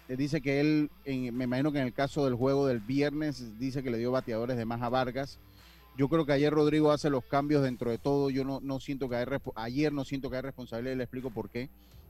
[0.09, 3.59] Eh, dice que él, en- me imagino que en el caso del juego del viernes,
[3.59, 5.39] dice que le dio bateadores de más a Vargas.
[5.99, 8.31] Yo creo que ayer Rodrigo hace los cambios dentro de todo.
[8.31, 9.27] Yo no, no siento que hay
[9.57, 11.69] ayer no siento que hay responsabilidad y le explico por qué.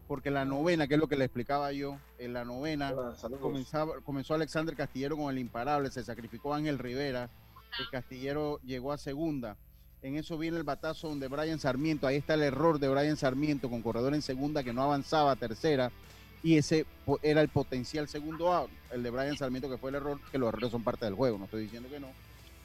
[0.08, 2.94] Porque la novena, que es lo que le explicaba yo, en la novena
[3.40, 7.28] comenzaba, comenzó Alexander Castillero con el imparable, se sacrificó Ángel Rivera,
[7.78, 9.56] el Castillero llegó a segunda.
[10.00, 13.68] En eso viene el batazo donde Brian Sarmiento, ahí está el error de Brian Sarmiento
[13.68, 15.92] con corredor en segunda que no avanzaba a tercera
[16.42, 16.86] y ese
[17.22, 20.48] era el potencial segundo out, el de Brian Sarmiento que fue el error, que los
[20.48, 22.08] errores son parte del juego, no estoy diciendo que no.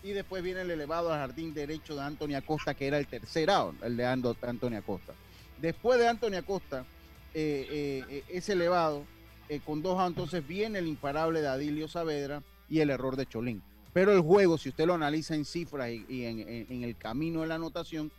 [0.04, 3.50] Y después viene el elevado al jardín derecho de Anthony Acosta, que era el tercer
[3.50, 5.14] out, el de Anthony Acosta.
[5.60, 6.86] Después de Anthony Acosta,
[7.34, 9.05] eh, eh, ese elevado,
[9.49, 13.25] eh, con dos outs, entonces viene el imparable de Adilio Saavedra y el error de
[13.25, 13.61] Cholín.
[13.91, 16.95] Pero el juego, si usted lo analiza en cifras y, y en, en- en el
[16.95, 18.11] camino de la anotación,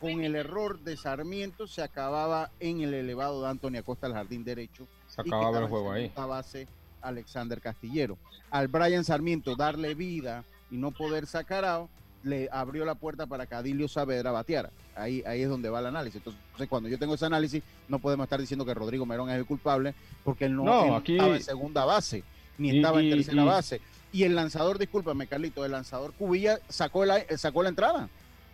[0.00, 4.44] con el error de Sarmiento se acababa en el elevado de Anthony Acosta al jardín
[4.44, 4.86] derecho.
[5.08, 6.04] Se y acababa el juego ahí.
[6.08, 6.68] segunda base
[7.02, 8.16] Alexander Castillero.
[8.50, 11.90] Al Brian Sarmiento darle vida y no poder sacar out,
[12.22, 14.70] le abrió la puerta para que Adilio Saavedra bateara.
[14.94, 16.16] Ahí, ahí es donde va el análisis.
[16.24, 19.46] Entonces, cuando yo tengo ese análisis, no podemos estar diciendo que Rodrigo Merón es el
[19.46, 19.94] culpable,
[20.24, 22.22] porque él no, No, aquí- estaba en segunda base,
[22.58, 23.80] ni Y- estaba y- en tercera y- base.
[24.12, 28.08] Y el lanzador, discúlpame, Carlito, el lanzador Cubilla sacó la, sacó la entrada.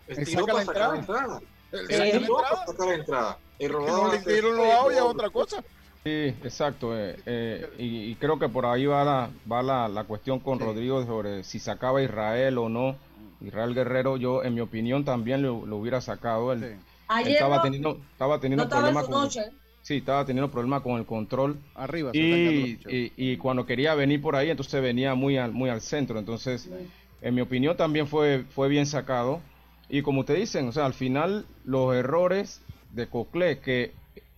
[0.07, 0.97] Él saca la entrada.
[0.99, 1.41] entrada.
[1.73, 3.29] Él Él saca la entrada.
[3.31, 3.39] la.
[3.59, 5.64] El Que rodado no le hace- dieron los outs y a otra cosa.
[6.05, 6.11] Sí,
[6.45, 6.97] exacto.
[6.97, 10.61] eh, eh, y, y creo que por ahí va la, va la, la cuestión con
[10.61, 12.97] Rodrigo sobre si sacaba a Israel o no.
[13.41, 16.53] Israel Guerrero, yo en mi opinión también lo, lo hubiera sacado.
[16.53, 16.76] Él, él
[17.09, 19.45] Ayer estaba no- teniendo, estaba teniendo no problemas su con, noche.
[19.82, 21.59] Sí, estaba teniendo problemas con el control.
[21.74, 22.11] Arriba.
[22.12, 26.18] Y, cuando quería venir por ahí, entonces venía muy al, muy al centro.
[26.18, 26.68] Entonces,
[27.22, 29.41] en mi opinión también fue, fue bien sacado.
[29.89, 32.61] Y como ustedes dicen, o sea, al final los errores
[32.93, 33.93] de Cocle que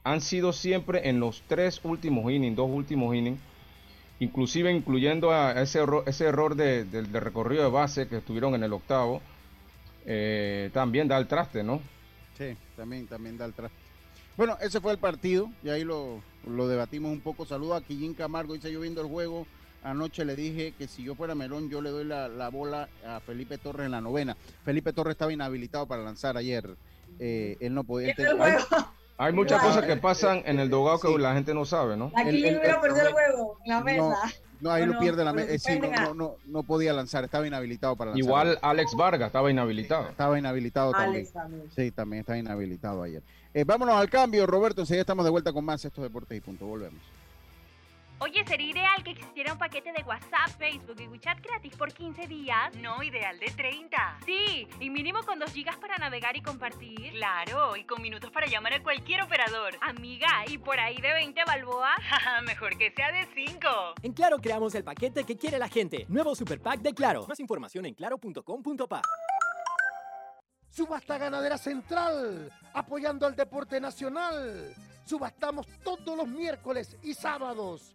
[0.05, 3.41] han sido siempre en los tres últimos innings, dos últimos innings,
[4.21, 8.55] inclusive incluyendo a ese error, ese error de, de- de recorrido de base que estuvieron
[8.55, 9.21] en el octavo,
[10.07, 11.81] eh, también da el traste, ¿no?
[12.37, 13.77] Sí, también, también da el traste.
[14.37, 17.45] Bueno, ese fue el partido y ahí lo, lo debatimos un poco.
[17.45, 19.47] Saludo a Quillín Camargo, dice yo viendo el juego.
[19.83, 23.21] Anoche le dije que si yo fuera Melón, yo le doy la, la bola a
[23.21, 24.37] Felipe Torres en la novena.
[24.65, 26.77] Felipe Torres estaba inhabilitado para lanzar ayer.
[27.21, 28.15] Eh, él no podía.
[28.15, 28.59] Juego.
[29.19, 29.75] Hay muchas Claro.
[29.75, 32.13] cosas que pasan en el dogado que la gente no sabe, ¿no?
[32.15, 34.17] Aquí el- hubiera el- perdido el juego en la mesa.
[34.61, 35.01] no, ahí ¿O lo no?
[35.01, 35.49] pierde la ¿O lo mesa.
[35.51, 38.25] sí, no, suspenden a- no, no, no podía lanzar, estaba inhabilitado para lanzar.
[38.25, 40.09] Igual Alex Vargas estaba inhabilitado.
[40.09, 41.15] Estaba inhabilitado también.
[41.17, 41.63] Alex también.
[41.75, 43.23] Sí, también está inhabilitado ayer.
[43.55, 44.83] Eh, vámonos al cambio, Roberto.
[44.83, 46.67] Enseguida estamos de vuelta con más estos deportes y punto.
[46.67, 47.01] Volvemos.
[48.21, 52.27] Oye, sería ideal que existiera un paquete de WhatsApp, Facebook y WeChat gratis por 15
[52.27, 52.75] días.
[52.77, 54.19] No, ideal de 30.
[54.27, 57.13] Sí, y mínimo con 2 gigas para navegar y compartir.
[57.13, 59.79] Claro, y con minutos para llamar a cualquier operador.
[59.81, 61.95] Amiga, ¿y por ahí de 20 balboa?
[62.45, 63.69] Mejor que sea de 5.
[64.03, 66.05] En Claro creamos el paquete que quiere la gente.
[66.09, 67.25] Nuevo Super Pack de Claro.
[67.29, 69.03] Más información en claro.com.pa.
[70.71, 74.75] Subasta Ganadera Central, apoyando al deporte nacional.
[75.05, 77.95] Subastamos todos los miércoles y sábados,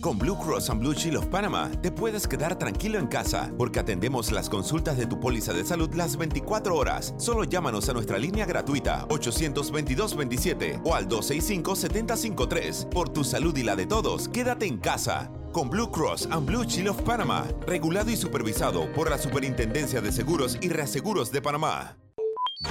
[0.00, 3.80] Con Blue Cross and Blue Shield of Panama te puedes quedar tranquilo en casa porque
[3.80, 7.12] atendemos las consultas de tu póliza de salud las 24 horas.
[7.18, 12.88] Solo llámanos a nuestra línea gratuita 822-27 o al 265-753.
[12.88, 15.30] Por tu salud y la de todos, quédate en casa.
[15.52, 20.12] Con Blue Cross and Blue Shield of Panama, regulado y supervisado por la Superintendencia de
[20.12, 21.98] Seguros y Reaseguros de Panamá.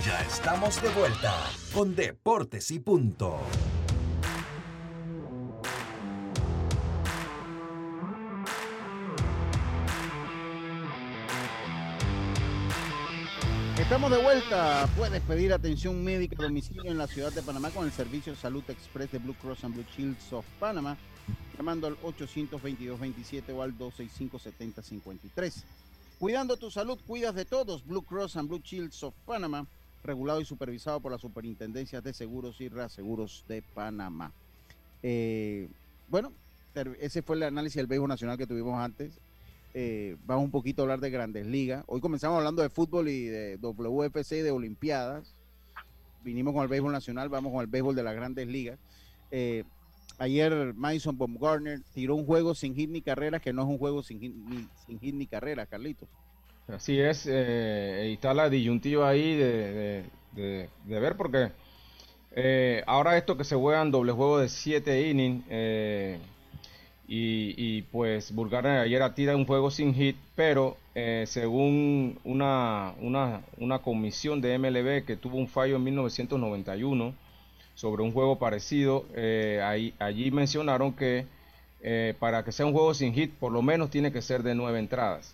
[0.03, 1.35] Ya estamos de vuelta
[1.73, 3.39] con Deportes y Punto.
[13.89, 14.87] Estamos de vuelta.
[14.95, 18.63] Puedes pedir atención médica a domicilio en la ciudad de Panamá con el servicio salud
[18.67, 20.95] express de Blue Cross and Blue Shields of Panama,
[21.57, 25.63] llamando al 822-27 o al 265-7053.
[26.19, 27.83] Cuidando tu salud, cuidas de todos.
[27.83, 29.65] Blue Cross and Blue Shields of Panama,
[30.03, 34.31] regulado y supervisado por la Superintendencia de Seguros y Reaseguros de Panamá.
[35.01, 35.67] Eh,
[36.09, 36.31] bueno,
[36.99, 39.19] ese fue el análisis del béisbol nacional que tuvimos antes.
[39.73, 41.83] Eh, vamos un poquito a hablar de grandes ligas.
[41.87, 45.35] Hoy comenzamos hablando de fútbol y de WFC y de Olimpiadas.
[46.23, 48.79] Vinimos con el béisbol nacional, vamos con el béisbol de las grandes ligas.
[49.31, 49.63] Eh,
[50.17, 54.03] ayer Madison Baumgartner tiró un juego sin hit ni carrera, que no es un juego
[54.03, 56.09] sin hit ni, sin hit ni carrera, Carlitos.
[56.67, 60.03] Así es, eh, está la disyuntiva ahí de,
[60.33, 61.51] de, de, ver porque
[62.31, 66.19] eh, ahora esto que se juegan doble juego de 7 innings eh,
[67.11, 73.41] y, y, pues Bulgaria ayer tira un juego sin hit, pero eh, según una, una,
[73.57, 77.15] una comisión de MLB que tuvo un fallo en 1991
[77.73, 81.25] sobre un juego parecido, eh, ahí, allí mencionaron que
[81.81, 84.53] eh, para que sea un juego sin hit por lo menos tiene que ser de
[84.53, 85.33] nueve entradas.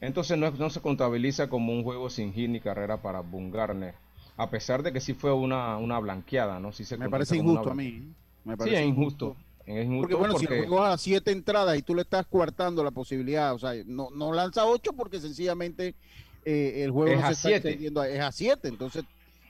[0.00, 3.92] Entonces no, no se contabiliza como un juego sin hit ni carrera para Bungarner.
[4.38, 6.72] A pesar de que sí fue una, una blanqueada, ¿no?
[6.72, 8.08] Sí se me parece injusto a mí.
[8.42, 9.36] Me parece sí, es injusto.
[9.66, 10.46] Es injusto porque bueno, porque...
[10.46, 13.72] si el juego a siete entradas y tú le estás coartando la posibilidad, o sea,
[13.86, 15.94] no, no lanza ocho porque sencillamente
[16.44, 17.68] eh, el juego es no a se está siete.
[17.68, 18.68] extendiendo a- es a siete.
[18.68, 19.04] Entonces,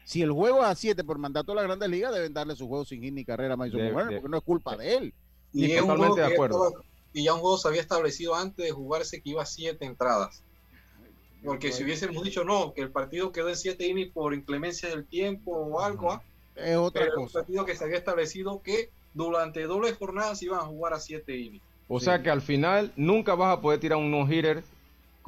[0.05, 2.69] si el juego es a siete por mandato de las grandes ligas, deben darle su
[2.69, 5.15] juego sin hit ni carrera a Mason De- de- porque no es culpa de él.
[5.53, 6.71] Y, es estaba-
[7.13, 10.43] y ya un juego se había establecido antes de jugarse que iba a siete entradas.
[11.45, 15.07] Porque si hubiésemos dicho no, que el partido quedó en siete innings por inclemencia del
[15.07, 16.23] tiempo o algo, ¿ah?
[16.57, 17.41] Es otra cosa.
[17.41, 21.37] partido que se había establecido que durante doble jornada se iban a jugar a siete
[21.39, 21.63] innings.
[21.89, 24.65] O sea que al final nunca vas a poder tirar un no-hitter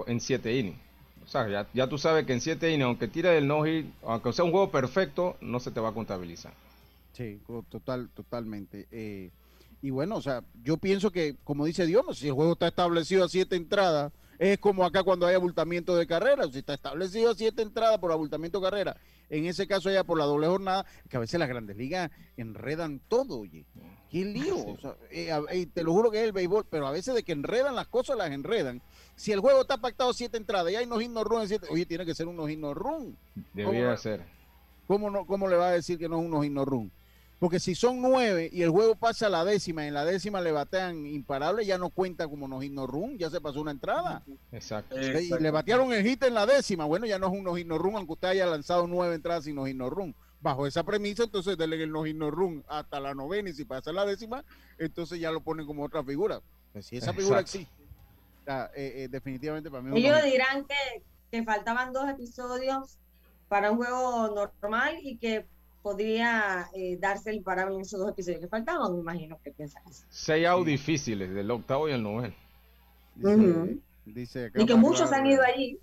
[0.07, 0.79] en 7 innings.
[1.25, 4.33] O sea, ya, ya tú sabes que en 7 innings, aunque tire el no-hit, aunque
[4.33, 6.53] sea un juego perfecto, no se te va a contabilizar.
[7.13, 8.87] Sí, total, totalmente.
[8.91, 9.31] Eh,
[9.83, 13.25] y bueno, o sea, yo pienso que, como dice Dios, si el juego está establecido
[13.25, 16.45] a siete entradas, es como acá cuando hay abultamiento de carrera.
[16.51, 18.97] Si está establecido siete entradas por abultamiento de carrera,
[19.31, 23.01] en ese caso ya por la doble jornada, que a veces las grandes ligas enredan
[23.09, 23.65] todo, oye.
[24.11, 24.57] Qué lío.
[24.57, 27.25] O sea, eh, eh, te lo juro que es el béisbol, pero a veces de
[27.25, 28.81] que enredan las cosas, las enredan.
[29.17, 31.87] Si el juego está pactado siete entradas y hay no no run en siete, oye,
[31.87, 33.17] tiene que ser un no run.
[33.53, 33.97] Debería ¿Cómo?
[33.97, 34.25] ser.
[34.87, 36.93] ¿Cómo, no, ¿Cómo le va a decir que no es un no run?
[37.39, 40.41] Porque si son nueve y el juego pasa a la décima y en la décima
[40.41, 44.23] le batean imparable, ya no cuenta como no run, ya se pasó una entrada.
[44.53, 44.99] Exacto.
[44.99, 47.97] Y le batearon el hit en la décima, bueno, ya no es un no run,
[47.97, 50.15] aunque usted haya lanzado nueve entradas sin no run.
[50.41, 54.07] Bajo esa premisa, entonces denle el no run hasta la novena y si pasa la
[54.07, 54.43] décima,
[54.79, 56.41] entonces ya lo ponen como otra figura.
[56.73, 57.71] Pues si esa figura existe,
[58.47, 62.99] eh, eh, definitivamente para mí Ellos dirán que, que faltaban dos episodios
[63.49, 65.47] para un juego normal y que
[65.87, 69.85] podría eh, darse el imparable en esos dos episodios que faltaban, me imagino que piensan.
[70.09, 72.35] Seis outs difíciles, del octavo y el noveno.
[74.05, 75.79] Dice Y que muchos han ido allí.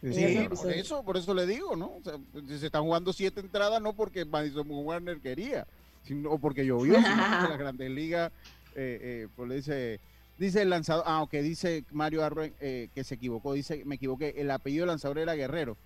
[0.00, 1.96] Sí, por eso, por eso le digo, ¿no?
[1.96, 2.14] O sea,
[2.48, 5.66] si se están jugando siete entradas, no porque Madison Warner quería,
[6.04, 8.32] sino porque llovió, sino porque las grandes ligas,
[8.74, 10.00] eh, eh, pues le dice,
[10.38, 14.32] dice el lanzador, ah, ok, dice Mario Arroyo eh, que se equivocó, dice, me equivoqué,
[14.38, 15.76] el apellido del lanzador era Guerrero,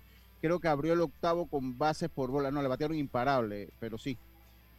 [0.41, 4.17] creo que abrió el octavo con bases por bola, no, le batearon imparable, pero sí,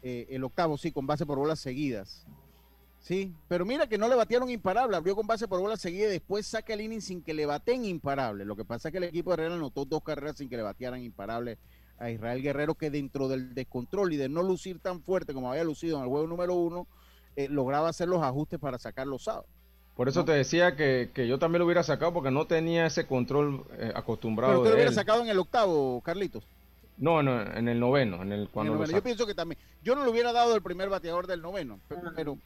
[0.04, 2.26] Eh, el octavo sí, con bases por bolas seguidas.
[2.98, 6.10] Sí, pero mira que no le batearon imparable, abrió con base por bola seguida y
[6.10, 8.44] después saca el inning sin que le baten imparable.
[8.44, 10.62] Lo que pasa es que el equipo de Herrera anotó dos carreras sin que le
[10.62, 11.58] batearan imparable
[11.98, 15.62] a Israel Guerrero, que dentro del descontrol y de no lucir tan fuerte como había
[15.62, 16.88] lucido en el juego número uno,
[17.36, 19.48] eh, lograba hacer los ajustes para sacar los outs.
[19.96, 23.06] Por eso te decía que, que yo también lo hubiera sacado porque no tenía ese
[23.06, 24.94] control eh, acostumbrado Pero usted de lo hubiera él.
[24.94, 26.44] sacado en el octavo, Carlitos.
[26.96, 28.98] No, no, en el noveno, en el En cuando el lo noveno.
[28.98, 29.58] Yo pienso que también.
[29.82, 32.38] Yo no le hubiera dado el primer bateador del noveno, pe- pero,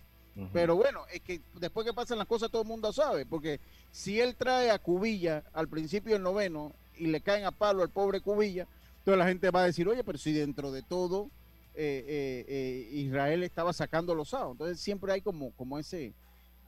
[0.53, 3.61] pero bueno, es que después que pasan las cosas todo el mundo sabe, porque
[3.93, 7.91] si él trae a Cubilla al principio del noveno y le caen a palo al
[7.91, 8.67] pobre Cubilla,
[8.99, 11.29] entonces la gente va a decir, oye, pero si dentro de todo
[11.75, 16.13] eh, eh, eh, Israel estaba sacando los outs, entonces siempre hay como, como ese,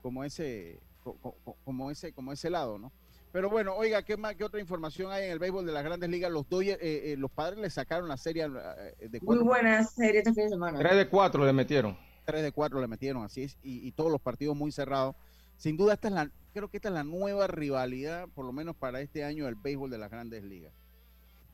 [0.03, 2.93] como ese, co- co- como ese, como ese lado, ¿no?
[3.31, 6.09] Pero bueno, oiga, ¿qué más, qué otra información hay en el béisbol de las grandes
[6.09, 6.33] ligas?
[6.33, 9.85] Los Dodgers, eh, eh, los padres le sacaron la serie eh, de Muy cuatro buena
[9.85, 10.79] serie este fin de semana.
[10.79, 11.97] Tres de cuatro le metieron.
[12.25, 15.17] 3 de 4 le metieron, así es, y, y todos los partidos muy cerrados.
[15.57, 18.77] Sin duda, esta es la, creo que esta es la nueva rivalidad, por lo menos
[18.77, 20.75] para este año, del béisbol de las grandes ligas.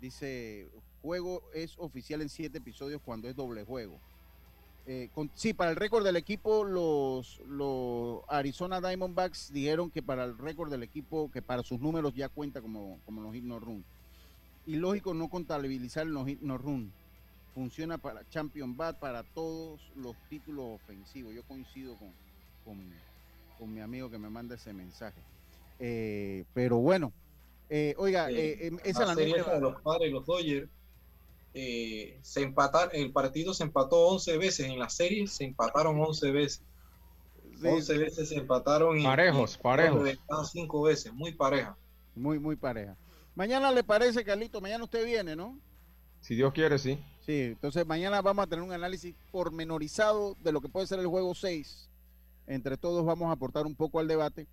[0.01, 0.69] Dice,
[1.01, 4.01] juego es oficial en siete episodios cuando es doble juego.
[4.87, 10.24] Eh, con- sí, para el récord del equipo, los, los Arizona Diamondbacks dijeron que para
[10.24, 13.59] el récord del equipo, que para sus números ya cuenta como, como los hit no
[13.61, 13.82] run.
[14.66, 16.93] Y lógico no contabilizar los hit no run.
[17.55, 21.32] Funciona para Champion Bat, para todos los títulos ofensivos.
[21.35, 22.11] Yo coincido con,
[22.64, 22.78] con,
[23.59, 25.20] con mi amigo que me manda ese mensaje.
[25.78, 27.12] Eh, pero bueno,
[27.70, 30.68] eh, oiga, eh, esa es la serie de los padres los Dodgers
[31.55, 36.31] eh, se empataron, el partido se empató 11 veces, en la serie se empataron 11
[36.33, 36.63] veces.
[37.65, 40.11] 11 veces se empataron y Parejos, y- parejos.
[40.53, 41.77] cinco veces, muy pareja.
[42.15, 42.97] Muy, muy pareja.
[43.35, 45.59] Mañana le parece, Carlito, mañana usted viene, ¿no?
[46.21, 46.99] Si Dios quiere, sí.
[47.25, 51.07] Sí, entonces mañana vamos a tener un análisis pormenorizado de lo que puede ser el
[51.07, 51.89] juego 6.
[52.47, 54.47] Entre todos vamos a aportar un poco al debate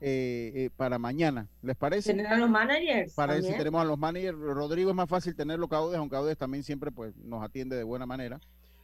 [0.00, 1.48] eh, eh, para mañana.
[1.62, 2.12] ¿Les parece?
[2.12, 3.14] Tener a los managers.
[3.14, 3.56] Para también.
[3.56, 4.36] tenemos a los managers.
[4.36, 7.84] Rodrigo es más fácil tenerlo que Audes, aunque Audes también siempre pues, nos atiende de
[7.84, 8.40] buena manera.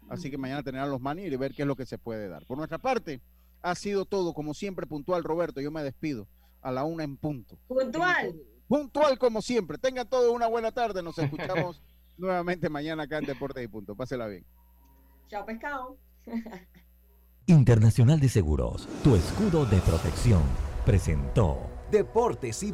[0.09, 2.29] Así que mañana tener a los managers y ver qué es lo que se puede
[2.29, 2.45] dar.
[2.47, 3.21] Por nuestra parte,
[3.63, 5.61] ha sido todo, como siempre, puntual, Roberto.
[5.61, 6.27] Yo me despido
[6.63, 7.59] a la una en punto.
[7.69, 8.35] Puntual.
[8.67, 9.79] Puntual como siempre.
[9.79, 11.03] Tengan todos una buena tarde.
[11.03, 11.83] Nos escuchamos
[12.17, 13.95] nuevamente mañana acá en Deportes y Punto.
[13.95, 14.45] Pásela bien.
[15.29, 15.97] Chao, pescado.
[17.47, 20.43] Internacional de Seguros, tu escudo de protección,
[20.85, 21.59] presentó
[21.91, 22.72] Deportes y